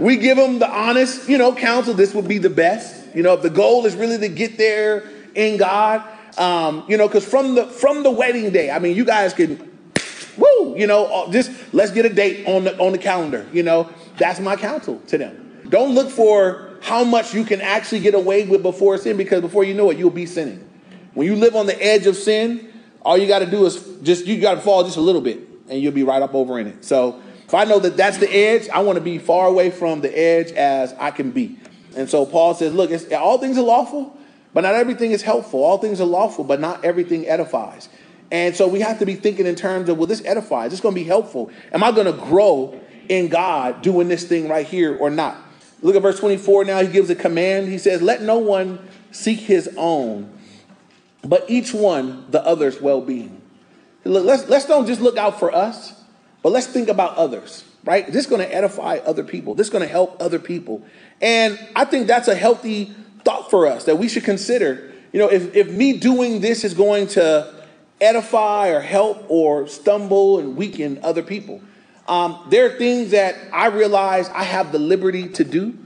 we 0.00 0.16
give 0.16 0.36
them 0.36 0.58
the 0.58 0.68
honest, 0.68 1.28
you 1.28 1.38
know, 1.38 1.54
counsel. 1.54 1.94
This 1.94 2.12
would 2.12 2.26
be 2.26 2.38
the 2.38 2.50
best. 2.50 3.14
You 3.14 3.22
know, 3.22 3.34
if 3.34 3.42
the 3.42 3.50
goal 3.50 3.86
is 3.86 3.94
really 3.94 4.18
to 4.18 4.28
get 4.28 4.58
there 4.58 5.08
in 5.36 5.56
God, 5.56 6.02
um, 6.36 6.84
you 6.88 6.96
know, 6.96 7.06
because 7.06 7.24
from 7.24 7.54
the 7.54 7.66
from 7.66 8.02
the 8.02 8.10
wedding 8.10 8.50
day, 8.50 8.72
I 8.72 8.80
mean, 8.80 8.96
you 8.96 9.04
guys 9.04 9.34
can 9.34 9.69
woo, 10.36 10.76
you 10.76 10.86
know, 10.86 11.06
uh, 11.06 11.30
just 11.32 11.50
let's 11.72 11.90
get 11.90 12.04
a 12.04 12.08
date 12.08 12.46
on 12.46 12.64
the 12.64 12.78
on 12.78 12.92
the 12.92 12.98
calendar. 12.98 13.46
You 13.52 13.62
know, 13.62 13.90
that's 14.16 14.40
my 14.40 14.56
counsel 14.56 15.00
to 15.08 15.18
them. 15.18 15.62
Don't 15.68 15.94
look 15.94 16.10
for 16.10 16.78
how 16.80 17.04
much 17.04 17.34
you 17.34 17.44
can 17.44 17.60
actually 17.60 18.00
get 18.00 18.14
away 18.14 18.46
with 18.46 18.62
before 18.62 18.96
sin, 18.98 19.16
because 19.16 19.40
before 19.40 19.64
you 19.64 19.74
know 19.74 19.90
it, 19.90 19.98
you'll 19.98 20.10
be 20.10 20.26
sinning. 20.26 20.68
When 21.14 21.26
you 21.26 21.36
live 21.36 21.54
on 21.54 21.66
the 21.66 21.82
edge 21.82 22.06
of 22.06 22.16
sin, 22.16 22.72
all 23.02 23.18
you 23.18 23.26
got 23.26 23.40
to 23.40 23.46
do 23.46 23.66
is 23.66 23.84
just 24.02 24.26
you 24.26 24.40
got 24.40 24.54
to 24.54 24.60
fall 24.60 24.84
just 24.84 24.96
a 24.96 25.00
little 25.00 25.20
bit, 25.20 25.40
and 25.68 25.80
you'll 25.80 25.92
be 25.92 26.02
right 26.02 26.22
up 26.22 26.34
over 26.34 26.58
in 26.58 26.66
it. 26.66 26.84
So 26.84 27.20
if 27.46 27.54
I 27.54 27.64
know 27.64 27.78
that 27.80 27.96
that's 27.96 28.18
the 28.18 28.30
edge, 28.32 28.68
I 28.68 28.80
want 28.80 28.96
to 28.96 29.04
be 29.04 29.18
far 29.18 29.46
away 29.46 29.70
from 29.70 30.00
the 30.00 30.16
edge 30.16 30.52
as 30.52 30.92
I 30.94 31.10
can 31.10 31.32
be. 31.32 31.58
And 31.96 32.08
so 32.08 32.24
Paul 32.24 32.54
says, 32.54 32.72
look, 32.72 32.90
all 33.12 33.38
things 33.38 33.58
are 33.58 33.62
lawful, 33.62 34.16
but 34.54 34.60
not 34.60 34.74
everything 34.74 35.10
is 35.10 35.22
helpful. 35.22 35.64
All 35.64 35.78
things 35.78 36.00
are 36.00 36.06
lawful, 36.06 36.44
but 36.44 36.60
not 36.60 36.84
everything 36.84 37.26
edifies. 37.26 37.88
And 38.30 38.54
so 38.54 38.68
we 38.68 38.80
have 38.80 38.98
to 39.00 39.06
be 39.06 39.14
thinking 39.14 39.46
in 39.46 39.56
terms 39.56 39.88
of, 39.88 39.98
will 39.98 40.06
this 40.06 40.24
edify? 40.24 40.66
Is 40.66 40.72
this 40.72 40.80
going 40.80 40.94
to 40.94 41.00
be 41.00 41.06
helpful? 41.06 41.50
Am 41.72 41.82
I 41.82 41.90
going 41.90 42.06
to 42.06 42.12
grow 42.12 42.80
in 43.08 43.28
God 43.28 43.82
doing 43.82 44.08
this 44.08 44.24
thing 44.24 44.48
right 44.48 44.66
here 44.66 44.96
or 44.96 45.10
not? 45.10 45.36
Look 45.82 45.96
at 45.96 46.02
verse 46.02 46.20
24 46.20 46.64
now. 46.64 46.80
He 46.80 46.88
gives 46.88 47.10
a 47.10 47.14
command. 47.14 47.68
He 47.68 47.78
says, 47.78 48.02
Let 48.02 48.22
no 48.22 48.38
one 48.38 48.78
seek 49.10 49.40
his 49.40 49.72
own, 49.76 50.30
but 51.24 51.48
each 51.48 51.74
one 51.74 52.26
the 52.30 52.44
other's 52.44 52.80
well 52.80 53.00
being. 53.00 53.40
Look, 54.04 54.24
let's, 54.24 54.48
let's 54.48 54.66
don't 54.66 54.86
just 54.86 55.00
look 55.00 55.16
out 55.16 55.38
for 55.38 55.54
us, 55.54 56.00
but 56.42 56.52
let's 56.52 56.66
think 56.66 56.88
about 56.88 57.16
others, 57.16 57.64
right? 57.84 58.06
This 58.06 58.24
is 58.24 58.26
going 58.26 58.40
to 58.40 58.54
edify 58.54 58.98
other 59.04 59.24
people, 59.24 59.54
this 59.54 59.66
is 59.66 59.72
going 59.72 59.82
to 59.82 59.90
help 59.90 60.20
other 60.20 60.38
people. 60.38 60.82
And 61.20 61.58
I 61.74 61.84
think 61.84 62.06
that's 62.06 62.28
a 62.28 62.34
healthy 62.34 62.94
thought 63.24 63.50
for 63.50 63.66
us 63.66 63.84
that 63.84 63.96
we 63.96 64.08
should 64.08 64.24
consider. 64.24 64.92
You 65.12 65.18
know, 65.18 65.28
if, 65.28 65.54
if 65.54 65.70
me 65.70 65.98
doing 65.98 66.40
this 66.40 66.64
is 66.64 66.72
going 66.72 67.08
to 67.08 67.59
edify 68.00 68.68
or 68.68 68.80
help 68.80 69.24
or 69.28 69.66
stumble 69.68 70.38
and 70.38 70.56
weaken 70.56 71.00
other 71.02 71.22
people. 71.22 71.60
Um, 72.08 72.44
there 72.48 72.66
are 72.66 72.78
things 72.78 73.12
that 73.12 73.36
I 73.52 73.66
realize 73.66 74.28
I 74.30 74.42
have 74.42 74.72
the 74.72 74.78
liberty 74.78 75.28
to 75.28 75.44
do, 75.44 75.78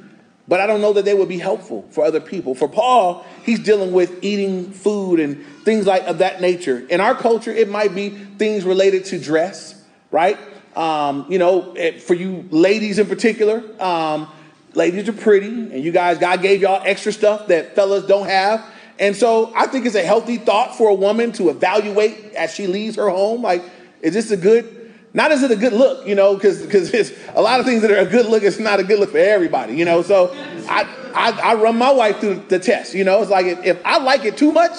but 0.48 0.60
I 0.60 0.66
don't 0.66 0.80
know 0.80 0.92
that 0.94 1.04
they 1.04 1.14
would 1.14 1.28
be 1.28 1.38
helpful 1.38 1.86
for 1.90 2.04
other 2.04 2.20
people. 2.20 2.54
For 2.54 2.68
Paul, 2.68 3.26
he's 3.44 3.58
dealing 3.58 3.92
with 3.92 4.22
eating 4.22 4.70
food 4.70 5.20
and 5.20 5.44
things 5.64 5.86
like 5.86 6.04
of 6.04 6.18
that 6.18 6.40
nature. 6.40 6.86
In 6.88 7.00
our 7.00 7.14
culture, 7.14 7.52
it 7.52 7.68
might 7.68 7.94
be 7.94 8.10
things 8.10 8.64
related 8.64 9.06
to 9.06 9.18
dress, 9.18 9.82
right? 10.10 10.38
Um, 10.76 11.26
you 11.28 11.38
know, 11.38 11.74
for 12.00 12.14
you 12.14 12.48
ladies 12.50 12.98
in 12.98 13.06
particular, 13.06 13.62
um, 13.80 14.28
ladies 14.74 15.08
are 15.08 15.12
pretty, 15.12 15.46
and 15.46 15.84
you 15.84 15.92
guys, 15.92 16.18
God 16.18 16.42
gave 16.42 16.62
y'all 16.62 16.82
extra 16.84 17.12
stuff 17.12 17.48
that 17.48 17.74
fellas 17.74 18.06
don't 18.06 18.26
have. 18.26 18.64
And 18.98 19.16
so 19.16 19.52
I 19.56 19.66
think 19.66 19.86
it's 19.86 19.94
a 19.94 20.02
healthy 20.02 20.36
thought 20.36 20.76
for 20.76 20.88
a 20.88 20.94
woman 20.94 21.32
to 21.32 21.48
evaluate 21.50 22.34
as 22.34 22.54
she 22.54 22.66
leaves 22.66 22.96
her 22.96 23.08
home. 23.08 23.42
Like, 23.42 23.62
is 24.02 24.14
this 24.14 24.30
a 24.30 24.36
good, 24.36 24.92
not 25.12 25.32
is 25.32 25.42
it 25.42 25.50
a 25.50 25.56
good 25.56 25.72
look, 25.72 26.06
you 26.06 26.14
know, 26.14 26.34
because 26.34 26.62
because 26.62 26.94
it's 26.94 27.12
a 27.34 27.42
lot 27.42 27.58
of 27.60 27.66
things 27.66 27.82
that 27.82 27.90
are 27.90 27.98
a 27.98 28.06
good 28.06 28.26
look, 28.26 28.42
it's 28.42 28.58
not 28.58 28.78
a 28.80 28.84
good 28.84 29.00
look 29.00 29.10
for 29.10 29.18
everybody, 29.18 29.74
you 29.74 29.84
know. 29.84 30.02
So 30.02 30.32
I, 30.68 30.88
I, 31.14 31.30
I 31.52 31.54
run 31.54 31.76
my 31.76 31.90
wife 31.90 32.20
through 32.20 32.44
the 32.48 32.58
test, 32.58 32.94
you 32.94 33.04
know. 33.04 33.20
It's 33.22 33.30
like 33.30 33.46
if, 33.46 33.64
if 33.64 33.80
I 33.84 33.98
like 33.98 34.24
it 34.24 34.36
too 34.36 34.52
much, 34.52 34.72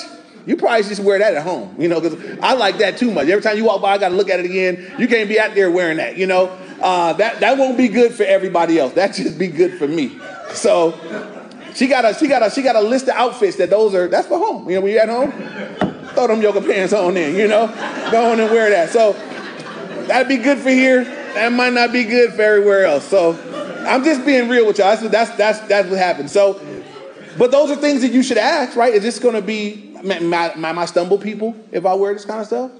you 0.45 0.55
probably 0.55 0.83
just 0.83 1.01
wear 1.01 1.19
that 1.19 1.33
at 1.33 1.43
home, 1.43 1.75
you 1.79 1.87
know, 1.87 1.99
because 1.99 2.39
I 2.41 2.53
like 2.53 2.77
that 2.77 2.97
too 2.97 3.11
much. 3.11 3.27
Every 3.27 3.41
time 3.41 3.57
you 3.57 3.65
walk 3.65 3.81
by, 3.81 3.93
I 3.93 3.97
got 3.97 4.09
to 4.09 4.15
look 4.15 4.29
at 4.29 4.39
it 4.39 4.45
again. 4.45 4.93
You 4.97 5.07
can't 5.07 5.27
be 5.27 5.39
out 5.39 5.55
there 5.55 5.71
wearing 5.71 5.97
that, 5.97 6.17
you 6.17 6.27
know. 6.27 6.55
Uh, 6.81 7.13
that 7.13 7.39
that 7.39 7.57
won't 7.57 7.77
be 7.77 7.87
good 7.87 8.13
for 8.13 8.23
everybody 8.23 8.77
else. 8.77 8.93
That 8.93 9.13
just 9.13 9.39
be 9.39 9.47
good 9.47 9.77
for 9.77 9.87
me. 9.87 10.19
So 10.53 10.91
she 11.75 11.87
got 11.87 12.05
a 12.05 12.13
she 12.13 12.27
got 12.27 12.45
a 12.45 12.49
she 12.49 12.61
got 12.61 12.75
a 12.75 12.81
list 12.81 13.07
of 13.07 13.15
outfits 13.15 13.57
that 13.57 13.69
those 13.69 13.93
are 13.93 14.07
that's 14.07 14.27
for 14.27 14.37
home. 14.37 14.67
You 14.69 14.75
know, 14.75 14.81
when 14.81 14.93
you're 14.93 15.01
at 15.01 15.09
home, 15.09 15.31
throw 16.13 16.27
them 16.27 16.41
yoga 16.41 16.61
pants 16.61 16.93
on 16.93 17.15
in, 17.17 17.35
you 17.35 17.47
know. 17.47 17.67
Go 18.11 18.31
on 18.31 18.39
and 18.39 18.49
wear 18.51 18.69
that. 18.69 18.89
So 18.89 19.13
that'd 20.07 20.27
be 20.27 20.37
good 20.37 20.57
for 20.57 20.69
here. 20.69 21.03
That 21.33 21.51
might 21.51 21.73
not 21.73 21.91
be 21.91 22.05
good 22.05 22.33
for 22.33 22.41
everywhere 22.41 22.85
else. 22.85 23.05
So 23.05 23.33
I'm 23.87 24.03
just 24.03 24.25
being 24.25 24.47
real 24.49 24.65
with 24.65 24.77
y'all. 24.77 24.95
That's 24.95 25.09
that's 25.09 25.31
that's, 25.37 25.59
that's 25.67 25.89
what 25.89 25.99
happened. 25.99 26.31
So 26.31 26.59
but 27.37 27.51
those 27.51 27.69
are 27.69 27.75
things 27.75 28.01
that 28.01 28.11
you 28.11 28.23
should 28.23 28.37
ask, 28.37 28.77
right? 28.77 28.93
Is 28.93 29.03
this 29.03 29.19
to 29.19 29.41
be, 29.41 29.93
am 29.95 30.79
I 30.79 30.85
stumble 30.85 31.17
people 31.17 31.55
if 31.71 31.85
I 31.85 31.93
wear 31.93 32.13
this 32.13 32.25
kind 32.25 32.39
of 32.39 32.47
stuff? 32.47 32.71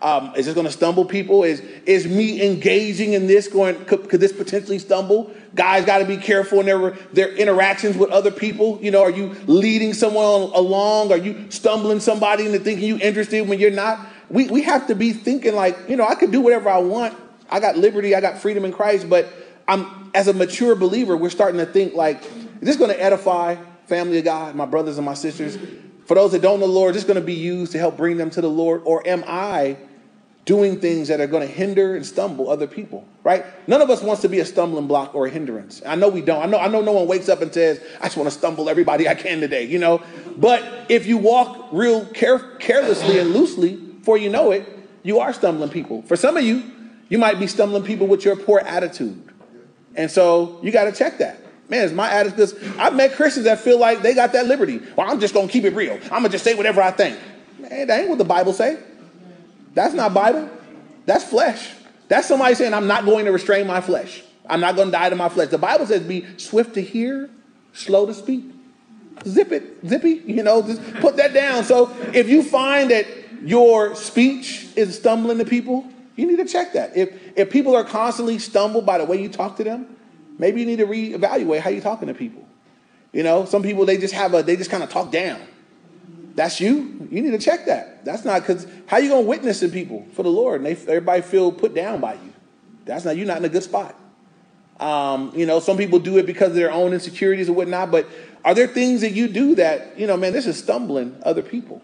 Um, 0.00 0.32
is 0.36 0.46
this 0.46 0.54
going 0.54 0.66
to 0.66 0.72
stumble 0.72 1.04
people? 1.04 1.44
Is 1.44 1.60
is 1.86 2.08
me 2.08 2.44
engaging 2.44 3.12
in 3.12 3.28
this 3.28 3.46
going? 3.46 3.84
Could, 3.84 4.08
could 4.08 4.18
this 4.18 4.32
potentially 4.32 4.80
stumble? 4.80 5.32
Guys 5.54 5.84
got 5.84 5.98
to 5.98 6.04
be 6.06 6.16
careful 6.16 6.60
in 6.60 6.66
their 6.66 6.90
their 7.12 7.34
interactions 7.36 7.96
with 7.96 8.10
other 8.10 8.30
people. 8.30 8.78
You 8.80 8.90
know, 8.90 9.02
are 9.02 9.10
you 9.10 9.34
leading 9.46 9.92
someone 9.92 10.50
along? 10.54 11.12
Are 11.12 11.18
you 11.18 11.50
stumbling 11.50 12.00
somebody 12.00 12.46
into 12.46 12.58
thinking 12.58 12.88
you're 12.88 13.00
interested 13.00 13.46
when 13.46 13.58
you're 13.58 13.70
not? 13.70 14.06
We 14.30 14.48
we 14.48 14.62
have 14.62 14.86
to 14.86 14.94
be 14.94 15.12
thinking 15.12 15.54
like, 15.54 15.78
you 15.88 15.96
know, 15.96 16.06
I 16.06 16.14
could 16.14 16.32
do 16.32 16.40
whatever 16.40 16.70
I 16.70 16.78
want. 16.78 17.16
I 17.50 17.60
got 17.60 17.76
liberty. 17.76 18.14
I 18.14 18.20
got 18.20 18.38
freedom 18.38 18.64
in 18.64 18.72
Christ. 18.72 19.10
But 19.10 19.28
I'm 19.68 20.10
as 20.14 20.28
a 20.28 20.32
mature 20.32 20.74
believer, 20.74 21.16
we're 21.16 21.30
starting 21.30 21.58
to 21.58 21.66
think 21.66 21.94
like, 21.94 22.22
is 22.22 22.60
this 22.60 22.76
going 22.76 22.90
to 22.90 23.02
edify 23.02 23.56
family 23.86 24.18
of 24.18 24.24
God, 24.24 24.54
my 24.54 24.66
brothers 24.66 24.98
and 24.98 25.04
my 25.04 25.14
sisters? 25.14 25.58
For 26.06 26.14
those 26.14 26.32
that 26.32 26.42
don't 26.42 26.60
know 26.60 26.66
the 26.66 26.72
Lord, 26.72 26.90
is 26.90 27.02
this 27.02 27.06
going 27.06 27.20
to 27.20 27.26
be 27.26 27.34
used 27.34 27.72
to 27.72 27.78
help 27.78 27.96
bring 27.96 28.16
them 28.16 28.30
to 28.30 28.40
the 28.40 28.50
Lord, 28.50 28.82
or 28.84 29.06
am 29.06 29.24
I? 29.26 29.76
Doing 30.44 30.80
things 30.80 31.08
that 31.08 31.20
are 31.20 31.26
going 31.26 31.46
to 31.46 31.52
hinder 31.52 31.94
and 31.94 32.04
stumble 32.04 32.50
other 32.50 32.66
people, 32.66 33.06
right? 33.22 33.44
None 33.68 33.80
of 33.80 33.90
us 33.90 34.02
wants 34.02 34.22
to 34.22 34.28
be 34.28 34.40
a 34.40 34.44
stumbling 34.44 34.88
block 34.88 35.14
or 35.14 35.26
a 35.26 35.30
hindrance. 35.30 35.82
I 35.86 35.94
know 35.94 36.08
we 36.08 36.20
don't. 36.20 36.42
I 36.42 36.46
know, 36.46 36.58
I 36.58 36.66
know 36.66 36.80
no 36.80 36.92
one 36.92 37.06
wakes 37.06 37.28
up 37.28 37.42
and 37.42 37.54
says, 37.54 37.80
I 38.00 38.04
just 38.04 38.16
want 38.16 38.28
to 38.28 38.36
stumble 38.36 38.68
everybody 38.68 39.08
I 39.08 39.14
can 39.14 39.40
today, 39.40 39.64
you 39.64 39.78
know? 39.78 40.02
But 40.36 40.64
if 40.88 41.06
you 41.06 41.18
walk 41.18 41.68
real 41.70 42.06
care- 42.06 42.56
carelessly 42.58 43.20
and 43.20 43.30
loosely, 43.30 43.76
before 43.76 44.18
you 44.18 44.30
know 44.30 44.50
it, 44.50 44.66
you 45.04 45.20
are 45.20 45.32
stumbling 45.32 45.70
people. 45.70 46.02
For 46.02 46.16
some 46.16 46.36
of 46.36 46.42
you, 46.42 46.64
you 47.08 47.18
might 47.18 47.38
be 47.38 47.46
stumbling 47.46 47.84
people 47.84 48.08
with 48.08 48.24
your 48.24 48.34
poor 48.34 48.58
attitude. 48.60 49.22
And 49.94 50.10
so 50.10 50.58
you 50.62 50.72
got 50.72 50.84
to 50.84 50.92
check 50.92 51.18
that. 51.18 51.38
Man, 51.68 51.84
it's 51.84 51.94
my 51.94 52.10
attitude. 52.10 52.36
Because 52.36 52.78
I've 52.78 52.96
met 52.96 53.12
Christians 53.14 53.44
that 53.44 53.60
feel 53.60 53.78
like 53.78 54.02
they 54.02 54.14
got 54.14 54.32
that 54.32 54.46
liberty. 54.46 54.80
Well, 54.96 55.08
I'm 55.08 55.20
just 55.20 55.34
going 55.34 55.46
to 55.46 55.52
keep 55.52 55.64
it 55.64 55.74
real. 55.74 55.94
I'm 56.04 56.08
going 56.08 56.24
to 56.24 56.28
just 56.30 56.44
say 56.44 56.54
whatever 56.54 56.82
I 56.82 56.90
think. 56.90 57.18
Man, 57.58 57.86
that 57.86 58.00
ain't 58.00 58.08
what 58.08 58.18
the 58.18 58.24
Bible 58.24 58.52
say. 58.52 58.78
That's 59.74 59.94
not 59.94 60.14
Bible. 60.14 60.50
That's 61.06 61.24
flesh. 61.24 61.70
That's 62.08 62.28
somebody 62.28 62.54
saying, 62.54 62.74
I'm 62.74 62.86
not 62.86 63.04
going 63.04 63.24
to 63.24 63.32
restrain 63.32 63.66
my 63.66 63.80
flesh. 63.80 64.22
I'm 64.48 64.60
not 64.60 64.76
going 64.76 64.88
to 64.88 64.92
die 64.92 65.08
to 65.08 65.16
my 65.16 65.28
flesh. 65.28 65.48
The 65.48 65.58
Bible 65.58 65.86
says, 65.86 66.02
be 66.02 66.26
swift 66.38 66.74
to 66.74 66.82
hear, 66.82 67.30
slow 67.72 68.06
to 68.06 68.14
speak. 68.14 68.44
Zip 69.26 69.52
it, 69.52 69.86
zippy, 69.86 70.22
you 70.26 70.42
know, 70.42 70.62
just 70.62 70.82
put 70.94 71.16
that 71.16 71.32
down. 71.32 71.64
So 71.64 71.94
if 72.12 72.28
you 72.28 72.42
find 72.42 72.90
that 72.90 73.06
your 73.42 73.94
speech 73.94 74.66
is 74.74 74.96
stumbling 74.96 75.38
to 75.38 75.44
people, 75.44 75.86
you 76.16 76.26
need 76.26 76.36
to 76.36 76.44
check 76.44 76.72
that. 76.72 76.96
If, 76.96 77.10
if 77.36 77.50
people 77.50 77.76
are 77.76 77.84
constantly 77.84 78.38
stumbled 78.38 78.84
by 78.84 78.98
the 78.98 79.04
way 79.04 79.20
you 79.20 79.28
talk 79.28 79.56
to 79.56 79.64
them, 79.64 79.96
maybe 80.38 80.60
you 80.60 80.66
need 80.66 80.78
to 80.78 80.86
reevaluate 80.86 81.60
how 81.60 81.70
you're 81.70 81.82
talking 81.82 82.08
to 82.08 82.14
people. 82.14 82.44
You 83.12 83.22
know, 83.22 83.44
some 83.44 83.62
people, 83.62 83.86
they 83.86 83.98
just 83.98 84.14
have 84.14 84.34
a, 84.34 84.42
they 84.42 84.56
just 84.56 84.70
kind 84.70 84.82
of 84.82 84.90
talk 84.90 85.12
down. 85.12 85.40
That's 86.34 86.60
you. 86.60 87.08
You 87.10 87.22
need 87.22 87.32
to 87.32 87.38
check 87.38 87.66
that. 87.66 88.04
That's 88.04 88.24
not 88.24 88.40
because 88.40 88.66
how 88.86 88.98
you 88.98 89.10
gonna 89.10 89.22
witness 89.22 89.60
to 89.60 89.68
people 89.68 90.06
for 90.14 90.22
the 90.22 90.30
Lord 90.30 90.62
and 90.62 90.66
they, 90.66 90.72
everybody 90.72 91.22
feel 91.22 91.52
put 91.52 91.74
down 91.74 92.00
by 92.00 92.14
you? 92.14 92.32
That's 92.84 93.04
not 93.04 93.16
you're 93.16 93.26
not 93.26 93.38
in 93.38 93.44
a 93.44 93.48
good 93.48 93.62
spot. 93.62 93.94
Um, 94.80 95.32
you 95.36 95.46
know, 95.46 95.60
some 95.60 95.76
people 95.76 95.98
do 95.98 96.18
it 96.18 96.26
because 96.26 96.50
of 96.50 96.54
their 96.54 96.72
own 96.72 96.92
insecurities 96.92 97.48
and 97.48 97.56
whatnot. 97.56 97.90
But 97.90 98.08
are 98.44 98.54
there 98.54 98.66
things 98.66 99.02
that 99.02 99.12
you 99.12 99.28
do 99.28 99.54
that 99.56 99.98
you 99.98 100.06
know, 100.06 100.16
man, 100.16 100.32
this 100.32 100.46
is 100.46 100.58
stumbling 100.58 101.16
other 101.22 101.42
people? 101.42 101.82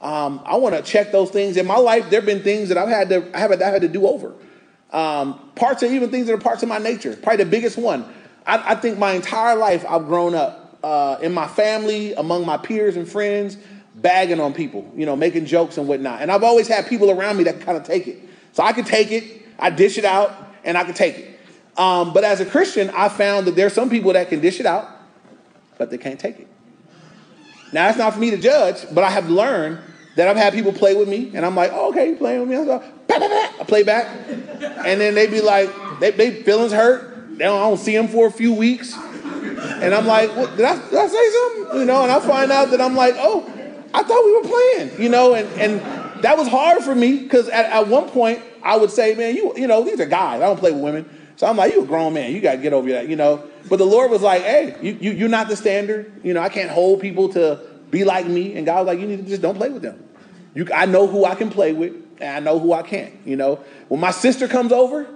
Um, 0.00 0.40
I 0.44 0.56
want 0.56 0.76
to 0.76 0.82
check 0.82 1.10
those 1.10 1.30
things 1.30 1.56
in 1.56 1.66
my 1.66 1.78
life. 1.78 2.08
There 2.10 2.20
have 2.20 2.26
been 2.26 2.42
things 2.42 2.68
that 2.68 2.78
I've 2.78 2.88
had 2.88 3.08
to 3.08 3.30
I 3.34 3.40
have 3.40 3.50
I 3.50 3.64
had 3.64 3.82
to 3.82 3.88
do 3.88 4.06
over. 4.06 4.34
Um, 4.90 5.50
parts 5.54 5.82
of 5.82 5.92
even 5.92 6.10
things 6.10 6.26
that 6.26 6.34
are 6.34 6.38
parts 6.38 6.62
of 6.62 6.68
my 6.68 6.78
nature. 6.78 7.16
Probably 7.16 7.44
the 7.44 7.50
biggest 7.50 7.78
one. 7.78 8.04
I, 8.46 8.72
I 8.72 8.74
think 8.74 8.98
my 8.98 9.12
entire 9.12 9.56
life 9.56 9.84
I've 9.88 10.06
grown 10.06 10.34
up 10.34 10.78
uh, 10.82 11.18
in 11.20 11.32
my 11.32 11.48
family, 11.48 12.14
among 12.14 12.46
my 12.46 12.56
peers 12.56 12.96
and 12.96 13.08
friends 13.08 13.56
bagging 14.00 14.40
on 14.40 14.54
people, 14.54 14.90
you 14.96 15.06
know, 15.06 15.16
making 15.16 15.46
jokes 15.46 15.76
and 15.76 15.88
whatnot. 15.88 16.22
And 16.22 16.30
I've 16.30 16.42
always 16.42 16.68
had 16.68 16.86
people 16.86 17.10
around 17.10 17.36
me 17.36 17.44
that 17.44 17.60
kind 17.60 17.76
of 17.76 17.84
take 17.84 18.06
it. 18.06 18.18
So 18.52 18.62
I 18.62 18.72
could 18.72 18.86
take 18.86 19.12
it, 19.12 19.42
I 19.58 19.70
dish 19.70 19.98
it 19.98 20.04
out, 20.04 20.32
and 20.64 20.76
I 20.78 20.84
could 20.84 20.96
take 20.96 21.18
it. 21.18 21.40
Um, 21.76 22.12
but 22.12 22.24
as 22.24 22.40
a 22.40 22.46
Christian, 22.46 22.90
I 22.90 23.08
found 23.08 23.46
that 23.46 23.56
there's 23.56 23.72
some 23.72 23.88
people 23.88 24.12
that 24.12 24.28
can 24.28 24.40
dish 24.40 24.60
it 24.60 24.66
out, 24.66 24.88
but 25.78 25.90
they 25.90 25.98
can't 25.98 26.18
take 26.18 26.40
it. 26.40 26.48
Now, 27.72 27.86
that's 27.86 27.98
not 27.98 28.14
for 28.14 28.20
me 28.20 28.30
to 28.30 28.38
judge, 28.38 28.84
but 28.92 29.04
I 29.04 29.10
have 29.10 29.28
learned 29.28 29.78
that 30.16 30.26
I've 30.26 30.36
had 30.36 30.52
people 30.52 30.72
play 30.72 30.96
with 30.96 31.08
me, 31.08 31.30
and 31.34 31.46
I'm 31.46 31.54
like, 31.54 31.70
oh, 31.72 31.90
okay, 31.90 32.10
you 32.10 32.16
playing 32.16 32.40
with 32.40 32.48
me? 32.48 32.56
I, 32.56 32.64
go, 32.64 32.78
bah, 33.06 33.18
bah, 33.20 33.28
bah. 33.28 33.60
I 33.60 33.64
play 33.64 33.84
back, 33.84 34.06
and 34.28 35.00
then 35.00 35.14
they 35.14 35.28
be 35.28 35.40
like, 35.40 35.70
they, 36.00 36.10
they 36.10 36.42
feelings 36.42 36.72
hurt. 36.72 37.36
They 37.38 37.44
don't, 37.44 37.60
I 37.60 37.68
don't 37.68 37.78
see 37.78 37.96
them 37.96 38.08
for 38.08 38.26
a 38.26 38.30
few 38.32 38.52
weeks, 38.52 38.94
and 38.96 39.94
I'm 39.94 40.06
like, 40.06 40.34
what, 40.34 40.56
did, 40.56 40.64
I, 40.64 40.74
did 40.88 40.98
I 40.98 41.06
say 41.06 41.30
something? 41.30 41.80
You 41.80 41.84
know, 41.84 42.02
and 42.02 42.10
I 42.10 42.18
find 42.18 42.50
out 42.50 42.70
that 42.70 42.80
I'm 42.80 42.96
like, 42.96 43.14
oh, 43.18 43.48
I 43.94 44.02
thought 44.02 44.24
we 44.24 44.36
were 44.36 44.48
playing, 44.48 45.02
you 45.02 45.08
know, 45.08 45.34
and, 45.34 45.48
and 45.60 46.22
that 46.22 46.36
was 46.36 46.48
hard 46.48 46.82
for 46.82 46.94
me 46.94 47.18
because 47.20 47.48
at, 47.48 47.66
at 47.66 47.88
one 47.88 48.08
point 48.08 48.42
I 48.62 48.76
would 48.76 48.90
say, 48.90 49.14
man, 49.14 49.34
you, 49.34 49.54
you 49.56 49.66
know, 49.66 49.82
these 49.82 50.00
are 50.00 50.06
guys. 50.06 50.42
I 50.42 50.46
don't 50.46 50.58
play 50.58 50.72
with 50.72 50.82
women. 50.82 51.08
So 51.36 51.46
I'm 51.46 51.56
like, 51.56 51.72
you 51.72 51.84
a 51.84 51.86
grown 51.86 52.14
man. 52.14 52.32
You 52.32 52.40
got 52.40 52.56
to 52.56 52.58
get 52.58 52.72
over 52.72 52.90
that, 52.90 53.08
you 53.08 53.16
know. 53.16 53.44
But 53.68 53.76
the 53.76 53.86
Lord 53.86 54.10
was 54.10 54.22
like, 54.22 54.42
hey, 54.42 54.76
you, 54.82 54.98
you, 55.00 55.10
you're 55.12 55.28
not 55.28 55.48
the 55.48 55.56
standard. 55.56 56.20
You 56.24 56.34
know, 56.34 56.40
I 56.40 56.48
can't 56.48 56.70
hold 56.70 57.00
people 57.00 57.28
to 57.30 57.60
be 57.90 58.04
like 58.04 58.26
me. 58.26 58.56
And 58.56 58.66
God 58.66 58.78
was 58.78 58.86
like, 58.88 58.98
you 58.98 59.06
need 59.06 59.18
to 59.18 59.28
just 59.28 59.40
don't 59.40 59.54
play 59.54 59.70
with 59.70 59.82
them. 59.82 60.02
You, 60.54 60.66
I 60.74 60.86
know 60.86 61.06
who 61.06 61.24
I 61.24 61.36
can 61.36 61.50
play 61.50 61.72
with, 61.72 61.94
and 62.20 62.36
I 62.36 62.40
know 62.40 62.58
who 62.58 62.72
I 62.72 62.82
can't. 62.82 63.14
You 63.24 63.36
know, 63.36 63.60
when 63.86 64.00
my 64.00 64.10
sister 64.10 64.48
comes 64.48 64.72
over, 64.72 65.06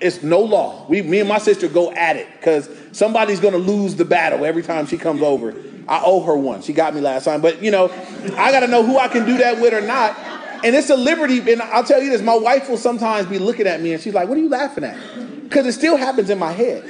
it's 0.00 0.22
no 0.22 0.40
law. 0.40 0.84
We, 0.88 1.00
me 1.00 1.20
and 1.20 1.28
my 1.28 1.38
sister 1.38 1.68
go 1.68 1.92
at 1.92 2.16
it 2.16 2.28
because 2.36 2.68
somebody's 2.92 3.40
going 3.40 3.54
to 3.54 3.58
lose 3.58 3.94
the 3.94 4.04
battle 4.04 4.44
every 4.44 4.62
time 4.62 4.86
she 4.86 4.98
comes 4.98 5.22
over. 5.22 5.54
I 5.88 6.02
owe 6.04 6.22
her 6.22 6.36
one. 6.36 6.62
She 6.62 6.72
got 6.72 6.94
me 6.94 7.00
last 7.00 7.24
time. 7.24 7.40
But, 7.40 7.62
you 7.62 7.70
know, 7.70 7.90
I 8.36 8.52
got 8.52 8.60
to 8.60 8.68
know 8.68 8.84
who 8.84 8.98
I 8.98 9.08
can 9.08 9.26
do 9.26 9.38
that 9.38 9.60
with 9.60 9.74
or 9.74 9.80
not. 9.80 10.16
And 10.64 10.76
it's 10.76 10.90
a 10.90 10.96
liberty. 10.96 11.38
And 11.52 11.60
I'll 11.62 11.84
tell 11.84 12.00
you 12.02 12.10
this 12.10 12.22
my 12.22 12.36
wife 12.36 12.68
will 12.68 12.76
sometimes 12.76 13.28
be 13.28 13.38
looking 13.38 13.66
at 13.66 13.80
me 13.80 13.92
and 13.92 14.02
she's 14.02 14.14
like, 14.14 14.28
What 14.28 14.38
are 14.38 14.40
you 14.40 14.48
laughing 14.48 14.84
at? 14.84 14.96
Because 15.42 15.66
it 15.66 15.72
still 15.72 15.96
happens 15.96 16.30
in 16.30 16.38
my 16.38 16.52
head. 16.52 16.82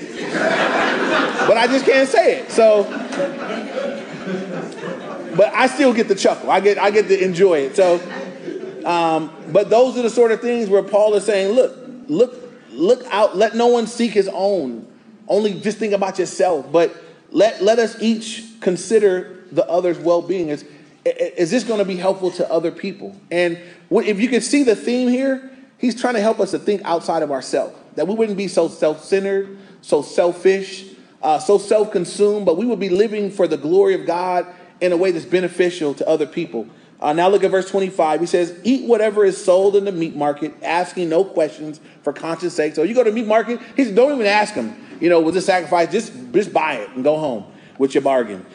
but 1.49 1.57
I 1.57 1.67
just 1.67 1.85
can't 1.85 2.09
say 2.09 2.41
it. 2.41 2.51
So, 2.51 2.85
but 5.37 5.53
I 5.55 5.67
still 5.67 5.93
get 5.95 6.09
the 6.09 6.15
chuckle. 6.15 6.51
I 6.51 6.61
get, 6.61 6.79
I 6.79 6.91
get 6.91 7.09
to 7.09 7.25
enjoy 7.25 7.61
it. 7.61 7.77
So, 7.77 7.95
um, 8.85 9.33
but 9.51 9.71
those 9.71 9.97
are 9.99 10.03
the 10.03 10.11
sort 10.11 10.33
of 10.33 10.41
things 10.41 10.69
where 10.69 10.83
Paul 10.83 11.15
is 11.15 11.25
saying, 11.25 11.55
Look, 11.55 11.77
look, 12.09 12.35
look 12.71 13.05
out. 13.11 13.37
Let 13.37 13.57
no 13.57 13.69
one 13.69 13.87
seek 13.87 14.13
his 14.13 14.29
own. 14.33 14.87
Only 15.29 15.55
just 15.55 15.79
think 15.79 15.95
about 15.95 16.19
yourself. 16.19 16.71
But 16.71 16.95
let, 17.33 17.63
let 17.63 17.79
us 17.79 18.01
each 18.01 18.45
consider 18.61 19.45
the 19.51 19.69
other's 19.69 19.99
well 19.99 20.23
being. 20.23 20.49
Is, 20.49 20.65
is 21.05 21.51
this 21.51 21.65
going 21.65 21.79
to 21.79 21.85
be 21.85 21.97
helpful 21.97 22.31
to 22.33 22.51
other 22.51 22.71
people? 22.71 23.17
And 23.31 23.59
if 23.91 24.21
you 24.21 24.29
can 24.29 24.41
see 24.41 24.63
the 24.63 24.77
theme 24.77 25.09
here, 25.09 25.51
he's 25.79 26.01
trying 26.01 26.15
to 26.15 26.21
help 26.21 26.41
us 26.41 26.53
to 26.53 26.59
think 26.59 26.83
outside 26.85 27.23
of 27.23 27.31
ourselves, 27.31 27.77
that 27.97 28.07
we 28.07 28.15
wouldn't 28.15 28.39
be 28.39 28.49
so 28.49 28.69
self 28.69 29.05
centered, 29.05 29.59
so 29.81 30.03
selfish, 30.03 30.87
uh, 31.23 31.39
so 31.39 31.59
self 31.59 31.91
consumed, 31.91 32.47
but 32.47 32.57
we 32.57 32.67
would 32.67 32.81
be 32.81 32.89
living 32.89 33.31
for 33.31 33.49
the 33.49 33.57
glory 33.57 33.95
of 33.95 34.07
God 34.07 34.47
in 34.81 34.93
a 34.93 34.97
way 34.97 35.11
that's 35.11 35.25
beneficial 35.25 35.95
to 35.95 36.09
other 36.09 36.27
people. 36.27 36.67
Uh, 37.01 37.13
now 37.13 37.29
look 37.29 37.43
at 37.43 37.51
verse 37.51 37.69
25. 37.69 38.21
He 38.21 38.27
says, 38.27 38.59
Eat 38.63 38.87
whatever 38.89 39.25
is 39.25 39.43
sold 39.43 39.75
in 39.75 39.85
the 39.85 39.93
meat 39.93 40.15
market, 40.15 40.55
asking 40.63 41.09
no 41.09 41.25
questions 41.25 41.81
for 42.03 42.13
conscience 42.13 42.55
sake. 42.55 42.77
So 42.77 42.85
you 42.85 42.95
go 42.95 43.03
to 43.03 43.11
the 43.11 43.15
meat 43.15 43.27
market, 43.27 43.61
he 43.77 43.85
says, 43.85 43.95
Don't 43.95 44.13
even 44.13 44.27
ask 44.27 44.55
him, 44.55 44.77
you 45.03 45.09
know, 45.09 45.21
with 45.21 45.35
this 45.35 45.47
sacrifice, 45.47 45.91
just, 45.91 46.13
just 46.33 46.53
buy 46.53 46.75
it 46.75 46.89
and 46.91 47.03
go 47.03 47.19
home 47.19 47.45
with 47.77 47.93
your 47.93 48.03
bargain. 48.03 48.47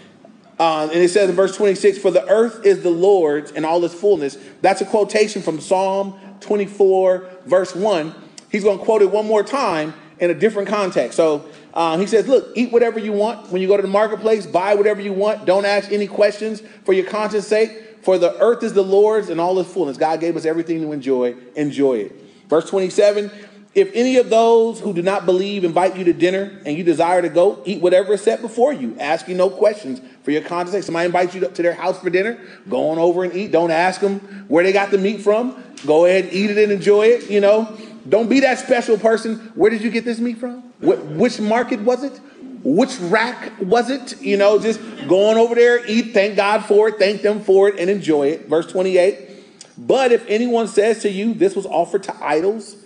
Uh, 0.57 0.89
and 0.91 1.03
it 1.03 1.09
says 1.09 1.29
in 1.29 1.35
verse 1.35 1.55
26, 1.57 1.97
For 1.97 2.09
the 2.09 2.25
earth 2.29 2.65
is 2.65 2.83
the 2.83 2.89
Lord's 2.89 3.51
and 3.51 3.65
all 3.65 3.83
its 3.83 3.93
fullness. 3.93 4.37
That's 4.61 4.79
a 4.79 4.85
quotation 4.85 5.41
from 5.41 5.59
Psalm 5.59 6.17
24, 6.39 7.29
verse 7.45 7.75
1. 7.75 8.15
He's 8.49 8.63
going 8.63 8.79
to 8.79 8.85
quote 8.85 9.01
it 9.01 9.11
one 9.11 9.27
more 9.27 9.43
time 9.43 9.93
in 10.19 10.31
a 10.31 10.33
different 10.33 10.69
context. 10.69 11.17
So 11.17 11.49
uh, 11.73 11.97
he 11.97 12.07
says, 12.07 12.29
Look, 12.29 12.53
eat 12.55 12.71
whatever 12.71 12.97
you 12.97 13.11
want 13.11 13.51
when 13.51 13.61
you 13.61 13.67
go 13.67 13.75
to 13.75 13.83
the 13.83 13.89
marketplace, 13.89 14.45
buy 14.45 14.73
whatever 14.73 15.01
you 15.01 15.11
want. 15.11 15.45
Don't 15.45 15.65
ask 15.65 15.91
any 15.91 16.07
questions 16.07 16.61
for 16.85 16.93
your 16.93 17.05
conscience 17.05 17.45
sake. 17.45 17.83
For 18.03 18.17
the 18.17 18.39
earth 18.39 18.63
is 18.63 18.71
the 18.71 18.83
Lord's 18.83 19.27
and 19.27 19.41
all 19.41 19.59
its 19.59 19.71
fullness. 19.71 19.97
God 19.97 20.21
gave 20.21 20.37
us 20.37 20.45
everything 20.45 20.79
to 20.79 20.93
enjoy. 20.93 21.35
Enjoy 21.57 21.95
it. 21.95 22.15
Verse 22.47 22.69
27 22.69 23.29
If 23.77 23.91
any 23.93 24.17
of 24.17 24.31
those 24.31 24.79
who 24.79 24.91
do 24.91 25.03
not 25.03 25.27
believe 25.27 25.63
invite 25.63 25.95
you 25.95 26.03
to 26.05 26.13
dinner 26.13 26.59
and 26.65 26.75
you 26.75 26.83
desire 26.83 27.21
to 27.21 27.29
go, 27.29 27.61
eat 27.63 27.79
whatever 27.79 28.13
is 28.13 28.21
set 28.21 28.41
before 28.41 28.73
you, 28.73 28.97
asking 28.99 29.37
no 29.37 29.51
questions 29.51 30.01
for 30.23 30.31
your 30.31 30.41
conscience. 30.41 30.87
Somebody 30.87 31.05
invites 31.05 31.35
you 31.35 31.41
to 31.41 31.61
their 31.61 31.75
house 31.75 31.99
for 31.99 32.09
dinner, 32.09 32.39
go 32.67 32.89
on 32.89 32.97
over 32.97 33.23
and 33.23 33.35
eat. 33.35 33.51
Don't 33.51 33.69
ask 33.69 34.01
them 34.01 34.19
where 34.47 34.63
they 34.63 34.73
got 34.73 34.89
the 34.89 34.97
meat 34.97 35.21
from. 35.21 35.63
Go 35.85 36.05
ahead, 36.05 36.29
eat 36.31 36.49
it 36.49 36.57
and 36.57 36.71
enjoy 36.71 37.03
it. 37.03 37.29
You 37.29 37.39
know, 37.39 37.77
don't 38.09 38.27
be 38.27 38.39
that 38.39 38.57
special 38.57 38.97
person. 38.97 39.35
Where 39.53 39.69
did 39.69 39.83
you 39.83 39.91
get 39.91 40.05
this 40.05 40.17
meat 40.17 40.39
from? 40.39 40.63
which 40.81 41.39
market 41.39 41.79
was 41.81 42.03
it? 42.03 42.19
which 42.63 42.97
rack 42.99 43.51
was 43.59 43.91
it? 43.91 44.19
You 44.21 44.37
know, 44.37 44.57
just 44.57 44.79
going 45.07 45.37
over 45.37 45.53
there, 45.53 45.85
eat, 45.85 46.13
thank 46.15 46.35
God 46.35 46.65
for 46.65 46.89
it, 46.89 46.97
thank 46.97 47.21
them 47.21 47.41
for 47.41 47.69
it, 47.69 47.79
and 47.79 47.91
enjoy 47.91 48.29
it. 48.29 48.47
Verse 48.47 48.65
28. 48.71 49.29
But 49.77 50.11
if 50.11 50.25
anyone 50.27 50.67
says 50.67 51.03
to 51.03 51.09
you, 51.09 51.35
this 51.35 51.55
was 51.55 51.67
offered 51.67 52.03
to 52.03 52.15
idols, 52.25 52.76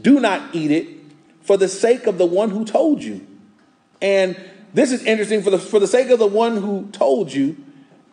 do 0.00 0.20
not 0.20 0.54
eat 0.54 0.70
it 0.70 0.88
for 1.42 1.56
the 1.56 1.68
sake 1.68 2.06
of 2.06 2.18
the 2.18 2.26
one 2.26 2.50
who 2.50 2.64
told 2.64 3.02
you. 3.02 3.26
And 4.00 4.36
this 4.72 4.92
is 4.92 5.02
interesting 5.04 5.42
for 5.42 5.50
the 5.50 5.58
for 5.58 5.80
the 5.80 5.86
sake 5.86 6.10
of 6.10 6.18
the 6.18 6.26
one 6.26 6.56
who 6.56 6.88
told 6.92 7.32
you, 7.32 7.56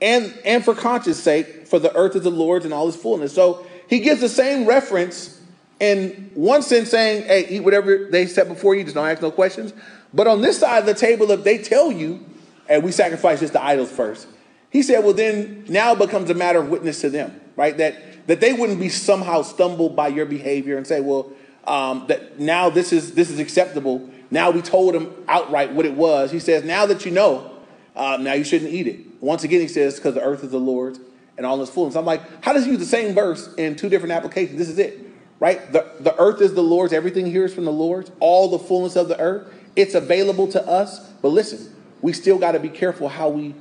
and 0.01 0.33
and 0.43 0.63
for 0.63 0.73
conscience 0.73 1.17
sake, 1.17 1.67
for 1.67 1.79
the 1.79 1.95
earth 1.95 2.15
is 2.15 2.23
the 2.23 2.31
Lord's 2.31 2.65
and 2.65 2.73
all 2.73 2.87
its 2.87 2.97
fullness. 2.97 3.33
So 3.33 3.65
he 3.87 3.99
gives 3.99 4.21
the 4.21 4.29
same 4.29 4.65
reference 4.65 5.39
in 5.79 6.31
one 6.33 6.61
sense, 6.61 6.89
saying, 6.89 7.25
"Hey, 7.25 7.47
eat 7.49 7.59
whatever 7.61 8.07
they 8.09 8.25
set 8.25 8.47
before 8.47 8.75
you. 8.75 8.83
Just 8.83 8.95
don't 8.95 9.07
ask 9.07 9.21
no 9.21 9.31
questions." 9.31 9.73
But 10.13 10.27
on 10.27 10.41
this 10.41 10.59
side 10.59 10.79
of 10.79 10.85
the 10.85 10.93
table, 10.93 11.29
if 11.31 11.43
they 11.43 11.57
tell 11.57 11.91
you, 11.91 12.21
"And 12.67 12.83
we 12.83 12.91
sacrifice 12.91 13.39
this 13.39 13.51
to 13.51 13.63
idols 13.63 13.91
first, 13.91 14.27
he 14.71 14.81
said, 14.81 15.03
"Well, 15.03 15.13
then 15.13 15.65
now 15.67 15.93
it 15.93 15.99
becomes 15.99 16.29
a 16.29 16.33
matter 16.33 16.59
of 16.59 16.69
witness 16.69 17.01
to 17.01 17.09
them, 17.09 17.39
right? 17.55 17.77
That 17.77 17.95
that 18.27 18.41
they 18.41 18.53
wouldn't 18.53 18.79
be 18.79 18.89
somehow 18.89 19.41
stumbled 19.41 19.95
by 19.95 20.09
your 20.09 20.25
behavior 20.25 20.77
and 20.77 20.85
say, 20.85 20.99
well, 21.01 21.31
um, 21.67 22.05
that 22.07 22.39
now 22.39 22.69
this 22.69 22.91
is 22.93 23.13
this 23.13 23.29
is 23.29 23.39
acceptable. 23.39 24.09
Now 24.31 24.51
we 24.51 24.61
told 24.61 24.95
him 24.95 25.13
outright 25.27 25.73
what 25.73 25.85
it 25.85 25.93
was. 25.93 26.31
He 26.31 26.39
says, 26.39 26.63
now 26.63 26.85
that 26.85 27.05
you 27.05 27.11
know, 27.11 27.51
uh, 27.95 28.17
now 28.19 28.33
you 28.33 28.43
shouldn't 28.43 28.71
eat 28.73 28.87
it. 28.87 28.99
Once 29.21 29.43
again, 29.43 29.61
he 29.61 29.67
says, 29.67 29.95
because 29.95 30.15
the 30.15 30.21
earth 30.21 30.43
is 30.43 30.51
the 30.51 30.59
Lord's 30.59 30.99
and 31.37 31.45
all 31.45 31.61
its 31.61 31.71
fullness. 31.71 31.95
I'm 31.95 32.05
like, 32.05 32.21
how 32.43 32.53
does 32.53 32.65
he 32.65 32.71
use 32.71 32.79
the 32.79 32.85
same 32.85 33.13
verse 33.13 33.53
in 33.55 33.75
two 33.75 33.89
different 33.89 34.11
applications? 34.13 34.57
This 34.57 34.69
is 34.69 34.79
it, 34.79 34.99
right? 35.39 35.71
The, 35.71 35.89
the 35.99 36.15
earth 36.19 36.41
is 36.41 36.53
the 36.53 36.63
Lord's. 36.63 36.93
Everything 36.93 37.25
here 37.25 37.45
is 37.45 37.53
from 37.53 37.65
the 37.65 37.71
Lord's. 37.71 38.11
All 38.19 38.49
the 38.49 38.59
fullness 38.59 38.95
of 38.95 39.07
the 39.07 39.19
earth. 39.19 39.53
It's 39.75 39.93
available 39.93 40.47
to 40.49 40.67
us. 40.67 40.99
But 41.21 41.29
listen, 41.29 41.73
we 42.01 42.13
still 42.13 42.37
got 42.37 42.53
to 42.53 42.59
be 42.59 42.69
careful 42.69 43.07
how 43.07 43.29
we 43.29 43.55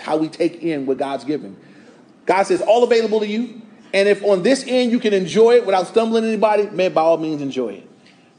how 0.00 0.16
we 0.16 0.28
take 0.28 0.62
in 0.62 0.86
what 0.86 0.96
God's 0.96 1.24
given. 1.24 1.56
God 2.24 2.44
says, 2.44 2.60
all 2.60 2.84
available 2.84 3.20
to 3.20 3.26
you. 3.26 3.62
And 3.92 4.08
if 4.08 4.22
on 4.22 4.42
this 4.42 4.64
end 4.66 4.92
you 4.92 4.98
can 4.98 5.14
enjoy 5.14 5.56
it 5.56 5.66
without 5.66 5.86
stumbling 5.86 6.24
anybody, 6.24 6.68
man, 6.70 6.92
by 6.92 7.02
all 7.02 7.16
means 7.16 7.42
enjoy 7.42 7.74
it. 7.74 7.88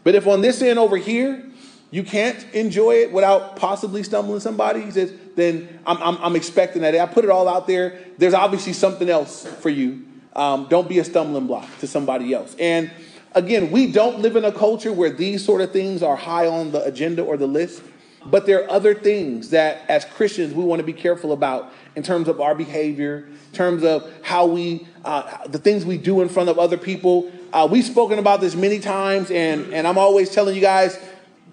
But 0.03 0.15
if 0.15 0.27
on 0.27 0.41
this 0.41 0.61
end 0.61 0.79
over 0.79 0.97
here 0.97 1.45
you 1.91 2.03
can't 2.03 2.45
enjoy 2.53 2.95
it 2.97 3.11
without 3.11 3.55
possibly 3.55 4.03
stumbling 4.03 4.39
somebody, 4.39 4.81
he 4.81 4.91
says, 4.91 5.11
then 5.35 5.79
I'm, 5.85 5.97
I'm, 5.97 6.17
I'm 6.23 6.35
expecting 6.35 6.83
that. 6.83 6.95
I 6.95 7.05
put 7.07 7.23
it 7.23 7.31
all 7.31 7.47
out 7.47 7.65
there. 7.65 7.99
There's 8.17 8.33
obviously 8.35 8.73
something 8.73 9.09
else 9.09 9.45
for 9.45 9.69
you. 9.69 10.05
Um, 10.35 10.67
don't 10.69 10.87
be 10.87 10.99
a 10.99 11.03
stumbling 11.03 11.47
block 11.47 11.67
to 11.79 11.87
somebody 11.87 12.33
else. 12.33 12.55
And 12.59 12.91
again, 13.33 13.71
we 13.71 13.91
don't 13.91 14.19
live 14.19 14.35
in 14.35 14.45
a 14.45 14.51
culture 14.51 14.93
where 14.93 15.09
these 15.09 15.43
sort 15.43 15.61
of 15.61 15.71
things 15.71 16.03
are 16.03 16.15
high 16.15 16.45
on 16.45 16.71
the 16.71 16.83
agenda 16.83 17.23
or 17.23 17.37
the 17.37 17.47
list. 17.47 17.81
But 18.25 18.45
there 18.45 18.63
are 18.63 18.69
other 18.69 18.93
things 18.93 19.51
that, 19.51 19.81
as 19.87 20.05
Christians, 20.05 20.53
we 20.53 20.63
want 20.63 20.79
to 20.79 20.85
be 20.85 20.93
careful 20.93 21.31
about 21.31 21.71
in 21.95 22.03
terms 22.03 22.27
of 22.27 22.41
our 22.41 22.53
behavior, 22.53 23.27
in 23.51 23.55
terms 23.55 23.83
of 23.83 24.11
how 24.21 24.45
we, 24.45 24.87
uh, 25.05 25.47
the 25.47 25.57
things 25.57 25.85
we 25.85 25.97
do 25.97 26.21
in 26.21 26.29
front 26.29 26.49
of 26.49 26.59
other 26.59 26.77
people. 26.77 27.31
Uh, 27.53 27.67
we've 27.69 27.85
spoken 27.85 28.19
about 28.19 28.41
this 28.41 28.55
many 28.55 28.79
times, 28.79 29.31
and, 29.31 29.73
and 29.73 29.87
I'm 29.87 29.97
always 29.97 30.29
telling 30.29 30.55
you 30.55 30.61
guys 30.61 30.99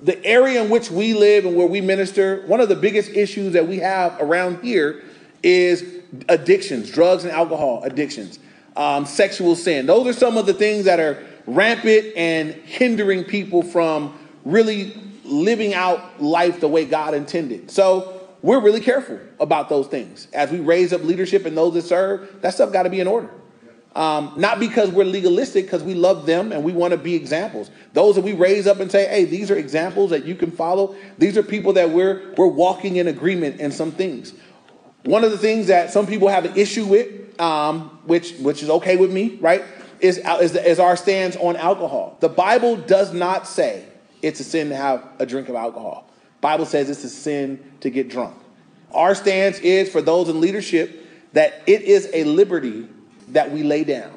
the 0.03 0.23
area 0.25 0.63
in 0.63 0.71
which 0.71 0.91
we 0.91 1.15
live 1.15 1.47
and 1.47 1.57
where 1.57 1.67
we 1.67 1.81
minister, 1.81 2.43
one 2.47 2.61
of 2.61 2.69
the 2.69 2.77
biggest 2.77 3.11
issues 3.11 3.55
that 3.55 3.67
we 3.67 3.79
have 3.79 4.21
around 4.21 4.63
here 4.63 5.03
is 5.43 5.85
addictions, 6.29 6.91
drugs 6.91 7.25
and 7.25 7.33
alcohol 7.33 7.83
addictions, 7.83 8.39
um, 8.77 9.07
sexual 9.07 9.57
sin. 9.57 9.87
Those 9.87 10.07
are 10.07 10.13
some 10.13 10.37
of 10.37 10.47
the 10.47 10.55
things 10.55 10.85
that 10.85 11.01
are 11.01 11.23
rampant 11.47 12.15
and 12.17 12.53
hindering 12.53 13.25
people 13.25 13.63
from 13.63 14.19
really 14.45 14.95
living 15.27 15.75
out 15.75 16.23
life 16.23 16.61
the 16.61 16.69
way 16.69 16.85
God 16.85 17.15
intended. 17.15 17.71
So 17.71 18.29
we're 18.43 18.61
really 18.61 18.81
careful 18.81 19.19
about 19.41 19.69
those 19.69 19.87
things. 19.87 20.29
As 20.33 20.51
we 20.51 20.61
raise 20.61 20.93
up 20.93 21.03
leadership 21.03 21.47
and 21.47 21.57
those 21.57 21.75
that 21.75 21.83
serve, 21.83 22.43
that 22.43 22.55
stuff 22.55 22.73
got 22.73 22.85
to 22.85 22.91
be 22.91 23.01
in 23.01 23.07
order. 23.07 23.31
Um, 23.97 24.35
not 24.37 24.61
because 24.61 24.91
we're 24.91 25.05
legalistic, 25.07 25.65
because 25.65 25.83
we 25.83 25.95
love 25.95 26.27
them 26.27 26.53
and 26.53 26.63
we 26.63 26.73
want 26.73 26.91
to 26.91 26.99
be 26.99 27.15
examples. 27.15 27.71
Those 27.95 28.17
that 28.17 28.25
we 28.25 28.35
raise 28.35 28.67
up 28.67 28.79
and 28.79 28.93
say, 28.93 29.09
hey, 29.09 29.25
these 29.25 29.51
are 29.51 29.57
examples 29.57 30.11
that 30.11 30.27
you 30.27 30.35
can 30.35 30.51
follow. 30.51 30.95
These 31.17 31.39
are 31.39 31.43
people 31.43 31.73
that 31.73 31.91
we're, 31.91 32.35
we're 32.37 32.47
walking 32.47 32.97
in 32.97 33.09
agreement 33.09 33.59
in 33.59 33.73
some 33.73 33.91
things. 33.91 34.35
One 35.05 35.25
of 35.25 35.31
the 35.31 35.39
things 35.39 35.69
that 35.69 35.91
some 35.91 36.07
people 36.07 36.29
have 36.29 36.45
an 36.45 36.57
issue 36.57 36.85
with, 36.85 37.41
um, 37.41 37.89
which, 38.05 38.35
which 38.35 38.63
is 38.63 38.69
okay 38.69 38.97
with 38.97 39.11
me, 39.11 39.39
right, 39.41 39.65
is, 40.01 40.19
is, 40.43 40.55
is 40.55 40.79
our 40.79 40.97
stance 40.97 41.35
on 41.37 41.57
alcohol. 41.57 42.19
The 42.21 42.29
Bible 42.29 42.77
does 42.77 43.15
not 43.15 43.49
say 43.49 43.87
it's 44.27 44.41
a 44.41 44.45
sin 44.45 44.71
to 44.71 44.77
have 44.77 45.07
a 45.19 45.27
drink 45.27 45.49
of 45.49 45.55
alcohol. 45.55 46.11
Bible 46.41 46.67
says 46.67 46.91
it's 46.91 47.05
a 47.05 47.09
sin 47.09 47.63
to 47.81 47.91
get 47.91 48.09
drunk. 48.09 48.35
Our 48.93 49.15
stance 49.15 49.59
is 49.61 49.89
for 49.89 50.03
those 50.03 50.29
in 50.29 50.41
leadership 50.41 51.07
that 51.33 51.63
it 51.67 51.83
is 51.83 52.09
a 52.13 52.25
liberty 52.25 52.89
that 53.29 53.51
we 53.51 53.63
lay 53.63 53.85
down 53.85 54.13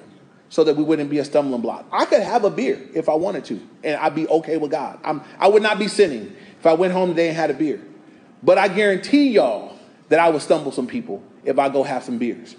so 0.49 0.63
that 0.63 0.75
we 0.75 0.83
wouldn't 0.83 1.09
be 1.09 1.19
a 1.19 1.25
stumbling 1.25 1.61
block. 1.61 1.85
I 1.91 2.05
could 2.05 2.21
have 2.21 2.43
a 2.43 2.49
beer 2.49 2.81
if 2.93 3.07
I 3.07 3.13
wanted 3.13 3.45
to, 3.45 3.61
and 3.83 3.97
I'd 3.97 4.15
be 4.15 4.27
okay 4.27 4.57
with 4.57 4.71
God. 4.71 4.99
I'm, 5.03 5.21
I 5.37 5.47
would 5.47 5.61
not 5.61 5.77
be 5.77 5.87
sinning 5.87 6.35
if 6.59 6.65
I 6.65 6.73
went 6.73 6.91
home 6.91 7.09
today 7.09 7.27
and 7.27 7.37
had 7.37 7.51
a 7.51 7.53
beer. 7.53 7.79
But 8.41 8.57
I 8.57 8.67
guarantee 8.67 9.29
y'all 9.29 9.77
that 10.09 10.19
I 10.19 10.29
would 10.29 10.41
stumble 10.41 10.71
some 10.71 10.87
people 10.87 11.21
if 11.43 11.59
I 11.59 11.69
go 11.69 11.83
have 11.83 12.03
some 12.03 12.17
beers. 12.17 12.55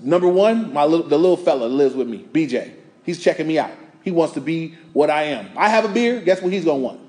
Number 0.00 0.28
one, 0.28 0.72
my 0.72 0.84
little, 0.84 1.06
the 1.06 1.18
little 1.18 1.36
fella 1.36 1.66
lives 1.66 1.94
with 1.94 2.08
me, 2.08 2.26
BJ. 2.32 2.72
He's 3.04 3.22
checking 3.22 3.46
me 3.46 3.58
out. 3.58 3.72
He 4.06 4.12
wants 4.12 4.34
to 4.34 4.40
be 4.40 4.76
what 4.92 5.10
I 5.10 5.24
am. 5.24 5.48
I 5.56 5.68
have 5.68 5.84
a 5.84 5.88
beer, 5.88 6.20
guess 6.20 6.40
what 6.40 6.52
he's 6.52 6.64
gonna 6.64 6.78
want? 6.78 7.00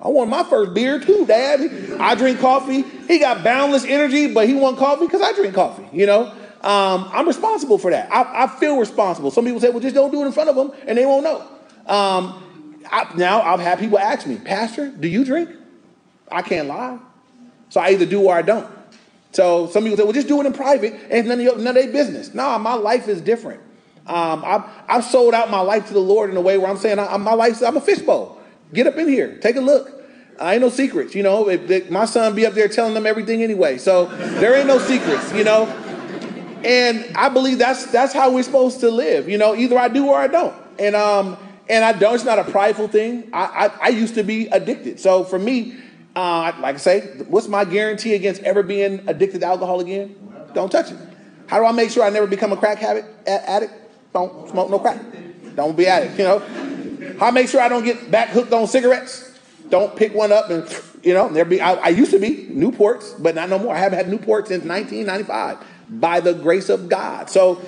I 0.00 0.08
want 0.08 0.30
my 0.30 0.42
first 0.42 0.72
beer 0.72 0.98
too, 0.98 1.26
Dad. 1.26 2.00
I 2.00 2.14
drink 2.14 2.40
coffee. 2.40 2.80
He 2.80 3.18
got 3.18 3.44
boundless 3.44 3.84
energy, 3.84 4.32
but 4.32 4.48
he 4.48 4.54
want 4.54 4.78
coffee 4.78 5.04
because 5.04 5.20
I 5.20 5.34
drink 5.34 5.54
coffee, 5.54 5.86
you 5.92 6.06
know? 6.06 6.32
Um, 6.62 7.10
I'm 7.12 7.28
responsible 7.28 7.76
for 7.76 7.90
that. 7.90 8.10
I, 8.10 8.44
I, 8.44 8.46
feel 8.46 8.78
responsible. 8.78 9.30
Some 9.30 9.44
people 9.44 9.60
say, 9.60 9.68
well, 9.68 9.80
just 9.80 9.94
don't 9.94 10.10
do 10.10 10.22
it 10.22 10.26
in 10.26 10.32
front 10.32 10.48
of 10.48 10.56
them 10.56 10.72
and 10.86 10.96
they 10.96 11.04
won't 11.04 11.24
know. 11.24 11.40
Um, 11.86 12.80
I, 12.90 13.12
now 13.16 13.42
I've 13.42 13.60
had 13.60 13.78
people 13.78 13.98
ask 13.98 14.26
me, 14.26 14.38
Pastor, 14.38 14.88
do 14.88 15.08
you 15.08 15.26
drink? 15.26 15.50
I 16.32 16.40
can't 16.40 16.68
lie. 16.68 16.98
So 17.68 17.82
I 17.82 17.90
either 17.90 18.06
do 18.06 18.22
or 18.22 18.34
I 18.34 18.40
don't. 18.40 18.66
So 19.32 19.66
some 19.66 19.82
people 19.82 19.98
say, 19.98 20.04
well, 20.04 20.14
just 20.14 20.28
do 20.28 20.40
it 20.40 20.46
in 20.46 20.54
private 20.54 20.98
and 21.10 21.28
none 21.28 21.38
of, 21.38 21.44
your, 21.44 21.58
none 21.58 21.76
of 21.76 21.82
their 21.82 21.92
business. 21.92 22.32
No, 22.32 22.58
my 22.58 22.74
life 22.74 23.08
is 23.08 23.20
different. 23.20 23.60
Um, 24.06 24.42
I've, 24.44 24.64
I've 24.88 25.04
sold 25.04 25.34
out 25.34 25.50
my 25.50 25.60
life 25.60 25.86
to 25.88 25.92
the 25.92 26.00
Lord 26.00 26.30
in 26.30 26.36
a 26.36 26.40
way 26.40 26.58
where 26.58 26.70
I'm 26.70 26.76
saying 26.76 26.98
I, 26.98 27.16
my 27.16 27.34
life, 27.34 27.62
I'm 27.62 27.76
a 27.76 27.80
fishbowl. 27.80 28.40
Get 28.72 28.86
up 28.86 28.96
in 28.96 29.08
here, 29.08 29.38
take 29.38 29.56
a 29.56 29.60
look. 29.60 30.00
I 30.40 30.54
ain't 30.54 30.62
no 30.62 30.70
secrets, 30.70 31.14
you 31.14 31.22
know. 31.22 31.48
If, 31.48 31.70
if, 31.70 31.90
my 31.90 32.06
son 32.06 32.34
be 32.34 32.46
up 32.46 32.54
there 32.54 32.66
telling 32.68 32.94
them 32.94 33.06
everything 33.06 33.42
anyway, 33.42 33.76
so 33.76 34.06
there 34.06 34.54
ain't 34.54 34.66
no 34.66 34.78
secrets, 34.78 35.32
you 35.34 35.44
know. 35.44 35.66
And 36.64 37.14
I 37.16 37.28
believe 37.28 37.58
that's 37.58 37.86
that's 37.86 38.14
how 38.14 38.32
we're 38.32 38.42
supposed 38.42 38.80
to 38.80 38.90
live, 38.90 39.28
you 39.28 39.36
know. 39.36 39.54
Either 39.54 39.78
I 39.78 39.88
do 39.88 40.08
or 40.08 40.16
I 40.16 40.28
don't, 40.28 40.54
and 40.78 40.96
um 40.96 41.36
and 41.68 41.84
I 41.84 41.92
don't. 41.92 42.14
It's 42.14 42.24
not 42.24 42.38
a 42.38 42.44
prideful 42.44 42.88
thing. 42.88 43.28
I 43.34 43.66
I, 43.66 43.86
I 43.86 43.88
used 43.88 44.14
to 44.14 44.22
be 44.22 44.46
addicted, 44.46 44.98
so 44.98 45.24
for 45.24 45.38
me, 45.38 45.76
uh, 46.16 46.52
like 46.60 46.74
I 46.74 46.78
say, 46.78 47.00
what's 47.28 47.48
my 47.48 47.64
guarantee 47.64 48.14
against 48.14 48.42
ever 48.42 48.62
being 48.62 49.06
addicted 49.08 49.40
to 49.40 49.46
alcohol 49.46 49.80
again? 49.80 50.16
Don't 50.54 50.72
touch 50.72 50.90
it. 50.90 50.98
How 51.46 51.58
do 51.58 51.66
I 51.66 51.72
make 51.72 51.90
sure 51.90 52.02
I 52.02 52.10
never 52.10 52.26
become 52.26 52.52
a 52.52 52.56
crack 52.56 52.78
habit 52.78 53.04
addict? 53.26 53.74
Don't 54.12 54.48
smoke 54.48 54.70
no 54.70 54.78
crack. 54.78 55.00
Don't 55.54 55.76
be 55.76 55.86
at 55.86 56.04
it, 56.04 56.18
you 56.18 56.24
know. 56.24 56.42
I 57.20 57.30
make 57.30 57.48
sure 57.48 57.60
I 57.60 57.68
don't 57.68 57.84
get 57.84 58.10
back 58.10 58.30
hooked 58.30 58.52
on 58.52 58.66
cigarettes. 58.66 59.38
Don't 59.68 59.94
pick 59.94 60.14
one 60.14 60.32
up 60.32 60.50
and, 60.50 60.66
you 61.02 61.14
know, 61.14 61.28
there 61.28 61.44
be. 61.44 61.60
I, 61.60 61.74
I 61.74 61.88
used 61.88 62.10
to 62.10 62.18
be 62.18 62.48
Newports, 62.50 63.20
but 63.22 63.34
not 63.34 63.48
no 63.48 63.58
more. 63.58 63.74
I 63.74 63.78
haven't 63.78 63.98
had 63.98 64.08
Newport 64.08 64.48
since 64.48 64.64
1995 64.64 65.58
by 66.00 66.20
the 66.20 66.34
grace 66.34 66.68
of 66.68 66.88
God. 66.88 67.30
So 67.30 67.62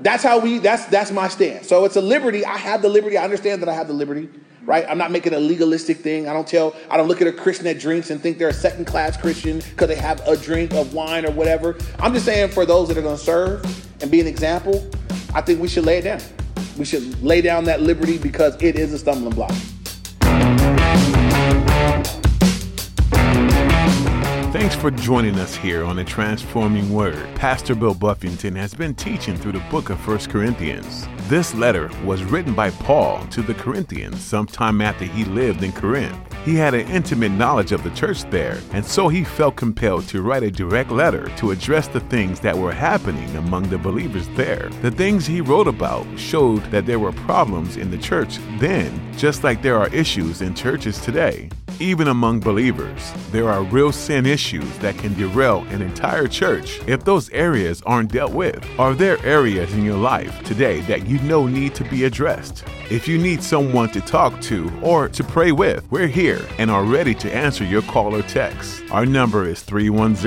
that's 0.00 0.22
how 0.22 0.38
we. 0.38 0.58
That's 0.58 0.86
that's 0.86 1.10
my 1.10 1.28
stance. 1.28 1.68
So 1.68 1.84
it's 1.84 1.96
a 1.96 2.00
liberty. 2.00 2.44
I 2.44 2.56
have 2.56 2.80
the 2.80 2.88
liberty. 2.88 3.18
I 3.18 3.24
understand 3.24 3.62
that 3.62 3.68
I 3.68 3.74
have 3.74 3.88
the 3.88 3.94
liberty. 3.94 4.30
Right? 4.64 4.86
I'm 4.88 4.98
not 4.98 5.10
making 5.10 5.34
a 5.34 5.40
legalistic 5.40 5.98
thing. 5.98 6.28
I 6.28 6.32
don't 6.32 6.46
tell. 6.46 6.76
I 6.88 6.96
don't 6.96 7.08
look 7.08 7.20
at 7.20 7.26
a 7.26 7.32
Christian 7.32 7.64
that 7.64 7.80
drinks 7.80 8.10
and 8.10 8.20
think 8.20 8.38
they're 8.38 8.48
a 8.48 8.54
second 8.54 8.84
class 8.86 9.16
Christian 9.16 9.58
because 9.58 9.88
they 9.88 9.96
have 9.96 10.20
a 10.26 10.36
drink 10.36 10.72
of 10.74 10.94
wine 10.94 11.26
or 11.26 11.32
whatever. 11.32 11.76
I'm 11.98 12.12
just 12.12 12.24
saying 12.24 12.50
for 12.50 12.64
those 12.64 12.88
that 12.88 12.96
are 12.96 13.02
going 13.02 13.16
to 13.16 13.22
serve 13.22 13.64
and 14.02 14.10
be 14.10 14.20
an 14.20 14.26
example. 14.26 14.88
I 15.34 15.40
think 15.40 15.60
we 15.60 15.68
should 15.68 15.84
lay 15.84 15.98
it 15.98 16.02
down. 16.02 16.20
We 16.78 16.84
should 16.84 17.22
lay 17.22 17.40
down 17.40 17.64
that 17.64 17.82
liberty 17.82 18.18
because 18.18 18.60
it 18.62 18.76
is 18.76 18.92
a 18.92 18.98
stumbling 18.98 19.34
block. 19.34 19.52
Thanks 24.52 24.76
for 24.76 24.90
joining 24.90 25.36
us 25.38 25.56
here 25.56 25.82
on 25.82 25.96
the 25.96 26.04
Transforming 26.04 26.92
Word. 26.92 27.26
Pastor 27.34 27.74
Bill 27.74 27.94
Buffington 27.94 28.54
has 28.54 28.74
been 28.74 28.94
teaching 28.94 29.36
through 29.36 29.52
the 29.52 29.64
book 29.70 29.90
of 29.90 30.06
1 30.06 30.18
Corinthians. 30.30 31.08
This 31.32 31.54
letter 31.54 31.90
was 32.04 32.22
written 32.24 32.52
by 32.52 32.68
Paul 32.68 33.24
to 33.28 33.40
the 33.40 33.54
Corinthians 33.54 34.20
sometime 34.22 34.82
after 34.82 35.06
he 35.06 35.24
lived 35.24 35.62
in 35.62 35.72
Corinth. 35.72 36.14
He 36.44 36.56
had 36.56 36.74
an 36.74 36.86
intimate 36.88 37.30
knowledge 37.32 37.72
of 37.72 37.82
the 37.82 37.90
church 37.92 38.24
there, 38.24 38.58
and 38.72 38.84
so 38.84 39.08
he 39.08 39.24
felt 39.24 39.56
compelled 39.56 40.06
to 40.08 40.20
write 40.20 40.42
a 40.42 40.50
direct 40.50 40.90
letter 40.90 41.30
to 41.36 41.52
address 41.52 41.88
the 41.88 42.00
things 42.00 42.38
that 42.40 42.58
were 42.58 42.70
happening 42.70 43.34
among 43.36 43.70
the 43.70 43.78
believers 43.78 44.28
there. 44.36 44.68
The 44.82 44.90
things 44.90 45.24
he 45.24 45.40
wrote 45.40 45.68
about 45.68 46.06
showed 46.18 46.64
that 46.70 46.84
there 46.84 46.98
were 46.98 47.12
problems 47.12 47.78
in 47.78 47.90
the 47.90 47.96
church 47.96 48.38
then, 48.58 48.92
just 49.16 49.42
like 49.42 49.62
there 49.62 49.78
are 49.78 49.88
issues 49.88 50.42
in 50.42 50.54
churches 50.54 51.00
today. 51.00 51.48
Even 51.80 52.08
among 52.08 52.38
believers, 52.38 53.12
there 53.30 53.48
are 53.48 53.64
real 53.64 53.90
sin 53.90 54.26
issues 54.26 54.78
that 54.78 54.96
can 54.98 55.14
derail 55.14 55.64
an 55.70 55.82
entire 55.82 56.28
church 56.28 56.80
if 56.86 57.04
those 57.04 57.30
areas 57.30 57.82
aren't 57.82 58.12
dealt 58.12 58.32
with. 58.32 58.64
Are 58.78 58.94
there 58.94 59.18
areas 59.24 59.72
in 59.72 59.82
your 59.84 59.96
life 59.96 60.42
today 60.44 60.80
that 60.82 61.06
you 61.06 61.18
know 61.22 61.46
need 61.46 61.74
to 61.76 61.84
be 61.84 62.04
addressed? 62.04 62.64
If 62.90 63.08
you 63.08 63.18
need 63.18 63.42
someone 63.42 63.88
to 63.90 64.00
talk 64.00 64.40
to 64.42 64.70
or 64.82 65.08
to 65.08 65.24
pray 65.24 65.52
with, 65.52 65.90
we're 65.90 66.06
here 66.06 66.40
and 66.58 66.70
are 66.70 66.84
ready 66.84 67.14
to 67.16 67.34
answer 67.34 67.64
your 67.64 67.82
call 67.82 68.14
or 68.14 68.22
text. 68.22 68.82
Our 68.90 69.06
number 69.06 69.48
is 69.48 69.62
310 69.62 70.22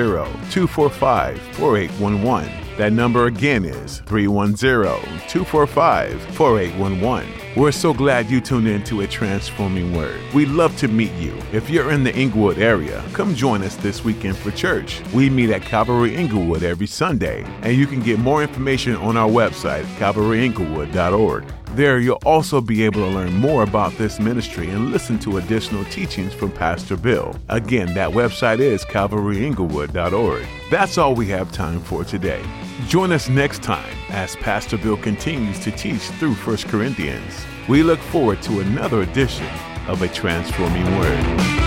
245 0.51 1.39
4811. 1.39 2.64
That 2.77 2.91
number 2.91 3.27
again 3.27 3.63
is 3.63 3.99
310 4.05 4.83
245 5.29 6.21
4811. 6.35 7.29
We're 7.55 7.71
so 7.71 7.93
glad 7.93 8.29
you 8.29 8.41
tuned 8.41 8.67
in 8.67 8.83
to 8.83 9.01
a 9.01 9.07
transforming 9.07 9.95
word. 9.95 10.19
We'd 10.33 10.49
love 10.49 10.75
to 10.77 10.89
meet 10.89 11.13
you. 11.13 11.37
If 11.53 11.69
you're 11.69 11.91
in 11.91 12.03
the 12.03 12.13
Inglewood 12.13 12.57
area, 12.57 13.01
come 13.13 13.33
join 13.33 13.63
us 13.63 13.77
this 13.77 14.03
weekend 14.03 14.35
for 14.35 14.51
church. 14.51 15.01
We 15.13 15.29
meet 15.29 15.51
at 15.51 15.61
Calvary 15.61 16.15
Inglewood 16.15 16.63
every 16.63 16.87
Sunday, 16.87 17.45
and 17.61 17.77
you 17.77 17.87
can 17.87 18.01
get 18.01 18.19
more 18.19 18.41
information 18.41 18.97
on 18.97 19.15
our 19.15 19.29
website, 19.29 19.85
calvaryinglewood.org. 19.97 21.45
There, 21.75 21.99
you'll 21.99 22.21
also 22.25 22.61
be 22.61 22.85
able 22.85 23.01
to 23.01 23.07
learn 23.07 23.33
more 23.33 23.63
about 23.63 23.97
this 23.97 24.17
ministry 24.17 24.69
and 24.69 24.91
listen 24.91 25.19
to 25.19 25.39
additional 25.39 25.83
teachings 25.85 26.33
from 26.33 26.49
Pastor 26.49 26.95
Bill. 26.95 27.35
Again, 27.49 27.93
that 27.95 28.11
website 28.11 28.59
is 28.59 28.85
calvaryinglewood.org. 28.85 30.47
That's 30.71 30.97
all 30.97 31.15
we 31.15 31.27
have 31.27 31.51
time 31.51 31.81
for 31.81 32.05
today. 32.05 32.41
Join 32.87 33.11
us 33.11 33.27
next 33.27 33.61
time 33.61 33.93
as 34.07 34.37
Pastor 34.37 34.77
Bill 34.77 34.95
continues 34.95 35.59
to 35.59 35.71
teach 35.71 36.03
through 36.11 36.35
1 36.35 36.57
Corinthians. 36.69 37.45
We 37.67 37.83
look 37.83 37.99
forward 37.99 38.41
to 38.43 38.61
another 38.61 39.01
edition 39.01 39.49
of 39.89 40.01
A 40.01 40.07
Transforming 40.07 40.85
Word. 40.97 41.64